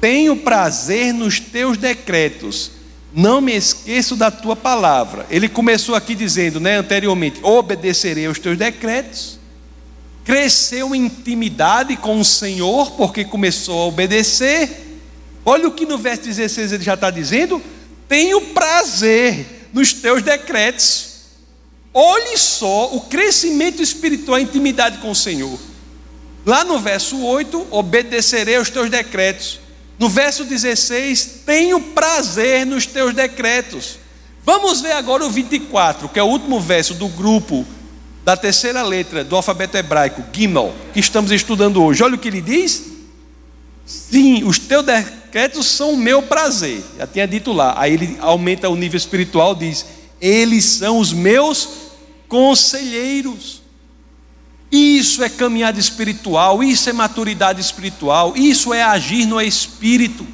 Tenho 0.00 0.36
prazer 0.36 1.14
nos 1.14 1.40
teus 1.40 1.78
decretos, 1.78 2.72
não 3.14 3.40
me 3.40 3.54
esqueço 3.56 4.14
da 4.14 4.30
tua 4.30 4.54
palavra. 4.54 5.26
Ele 5.30 5.48
começou 5.48 5.94
aqui 5.94 6.14
dizendo, 6.14 6.60
né, 6.60 6.76
anteriormente: 6.76 7.40
Obedecerei 7.42 8.26
aos 8.26 8.38
teus 8.38 8.58
decretos. 8.58 9.39
Cresceu 10.30 10.94
em 10.94 11.06
intimidade 11.06 11.96
com 11.96 12.20
o 12.20 12.24
Senhor, 12.24 12.92
porque 12.92 13.24
começou 13.24 13.82
a 13.82 13.86
obedecer. 13.86 15.00
Olha 15.44 15.66
o 15.66 15.72
que 15.72 15.84
no 15.84 15.98
verso 15.98 16.22
16 16.22 16.70
ele 16.70 16.84
já 16.84 16.94
está 16.94 17.10
dizendo: 17.10 17.60
Tenho 18.06 18.40
prazer 18.40 19.68
nos 19.72 19.92
teus 19.92 20.22
decretos. 20.22 21.08
Olhe 21.92 22.38
só 22.38 22.94
o 22.94 23.00
crescimento 23.00 23.82
espiritual, 23.82 24.36
a 24.36 24.40
intimidade 24.40 24.98
com 24.98 25.10
o 25.10 25.16
Senhor. 25.16 25.58
Lá 26.46 26.62
no 26.62 26.78
verso 26.78 27.20
8, 27.20 27.66
obedecerei 27.68 28.54
aos 28.54 28.70
teus 28.70 28.88
decretos. 28.88 29.58
No 29.98 30.08
verso 30.08 30.44
16, 30.44 31.40
tenho 31.44 31.80
prazer 31.80 32.64
nos 32.64 32.86
teus 32.86 33.12
decretos. 33.12 33.98
Vamos 34.44 34.80
ver 34.80 34.92
agora 34.92 35.26
o 35.26 35.30
24, 35.30 36.08
que 36.08 36.20
é 36.20 36.22
o 36.22 36.26
último 36.26 36.60
verso 36.60 36.94
do 36.94 37.08
grupo 37.08 37.66
da 38.30 38.36
terceira 38.36 38.84
letra 38.84 39.24
do 39.24 39.34
alfabeto 39.34 39.76
hebraico, 39.76 40.22
Gimel, 40.32 40.72
que 40.92 41.00
estamos 41.00 41.32
estudando 41.32 41.82
hoje. 41.82 42.00
Olha 42.04 42.14
o 42.14 42.18
que 42.18 42.28
ele 42.28 42.40
diz. 42.40 42.84
Sim, 43.84 44.44
os 44.44 44.56
teus 44.56 44.86
decretos 44.86 45.66
são 45.66 45.94
o 45.94 45.96
meu 45.96 46.22
prazer. 46.22 46.80
Já 46.96 47.08
tinha 47.08 47.26
dito 47.26 47.50
lá. 47.52 47.74
Aí 47.76 47.94
ele 47.94 48.16
aumenta 48.20 48.68
o 48.68 48.76
nível 48.76 48.96
espiritual, 48.96 49.52
diz: 49.52 49.84
eles 50.20 50.64
são 50.64 50.98
os 50.98 51.12
meus 51.12 51.70
conselheiros. 52.28 53.62
Isso 54.70 55.24
é 55.24 55.28
caminhada 55.28 55.80
espiritual, 55.80 56.62
isso 56.62 56.88
é 56.88 56.92
maturidade 56.92 57.60
espiritual, 57.60 58.34
isso 58.36 58.72
é 58.72 58.80
agir 58.80 59.26
no 59.26 59.40
espírito. 59.40 60.24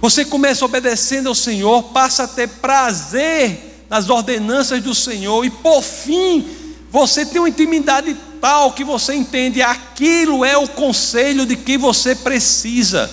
Você 0.00 0.24
começa 0.24 0.64
obedecendo 0.64 1.26
ao 1.26 1.34
Senhor, 1.34 1.82
passa 1.82 2.22
a 2.22 2.28
ter 2.28 2.46
prazer 2.46 3.70
nas 3.90 4.08
ordenanças 4.08 4.80
do 4.80 4.94
Senhor, 4.94 5.44
e 5.44 5.50
por 5.50 5.82
fim, 5.82 6.59
você 6.90 7.24
tem 7.24 7.40
uma 7.40 7.48
intimidade 7.48 8.16
tal 8.40 8.72
que 8.72 8.82
você 8.82 9.14
entende 9.14 9.62
aquilo 9.62 10.44
é 10.44 10.56
o 10.56 10.66
conselho 10.66 11.46
de 11.46 11.56
que 11.56 11.78
você 11.78 12.14
precisa 12.14 13.10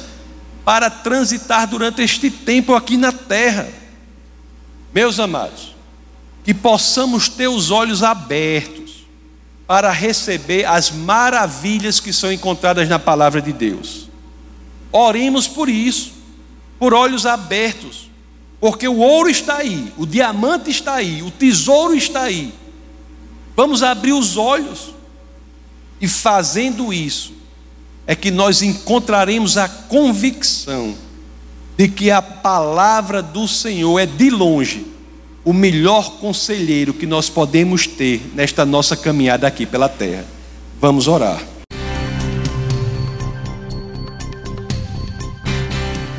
para 0.66 0.90
transitar 0.90 1.68
durante 1.68 2.02
este 2.02 2.32
tempo 2.32 2.74
aqui 2.74 2.98
na 2.98 3.12
terra. 3.12 3.70
Meus 4.94 5.20
amados, 5.20 5.76
que 6.44 6.54
possamos 6.54 7.30
ter 7.30 7.48
os 7.48 7.70
olhos 7.70 8.02
abertos 8.02 9.06
para 9.68 9.92
receber 9.92 10.66
as 10.66 10.90
maravilhas 10.90 12.00
que 12.00 12.12
são 12.12 12.32
encontradas 12.32 12.90
na 12.90 12.98
palavra 12.98 13.42
de 13.42 13.54
Deus. 13.54 14.10
Oremos 14.92 15.48
por 15.48 15.70
isso, 15.70 16.14
por 16.80 16.94
olhos 16.94 17.26
abertos, 17.26 18.10
porque 18.60 18.88
o 18.88 18.98
ouro 18.98 19.30
está 19.30 19.58
aí, 19.58 19.94
o 19.98 20.06
diamante 20.06 20.72
está 20.72 20.96
aí, 20.96 21.22
o 21.22 21.30
tesouro 21.30 21.94
está 21.94 22.24
aí. 22.24 22.54
Vamos 23.58 23.82
abrir 23.82 24.14
os 24.14 24.38
olhos 24.38 24.94
e 26.00 26.08
fazendo 26.08 26.94
isso, 26.94 27.34
é 28.06 28.16
que 28.16 28.30
nós 28.30 28.62
encontraremos 28.62 29.58
a 29.58 29.68
convicção 29.68 30.94
de 31.76 31.88
que 31.88 32.12
a 32.12 32.22
palavra 32.22 33.20
do 33.20 33.48
Senhor 33.48 33.98
é 33.98 34.06
de 34.06 34.30
longe 34.30 34.86
o 35.44 35.52
melhor 35.54 36.20
conselheiro 36.20 36.94
que 36.94 37.08
nós 37.08 37.32
podemos 37.32 37.88
ter 37.88 38.22
nesta 38.36 38.64
nossa 38.64 38.96
caminhada 38.96 39.48
aqui 39.48 39.66
pela 39.66 39.90
terra. 39.90 40.26
Vamos 40.80 41.08
orar. 41.08 41.42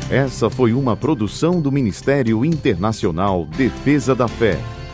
Essa 0.09 0.49
foi 0.49 0.73
uma 0.73 0.97
produção 0.97 1.61
do 1.61 1.71
Ministério 1.71 2.43
Internacional 2.43 3.45
Defesa 3.45 4.13
da 4.13 4.27
Fé, 4.27 4.59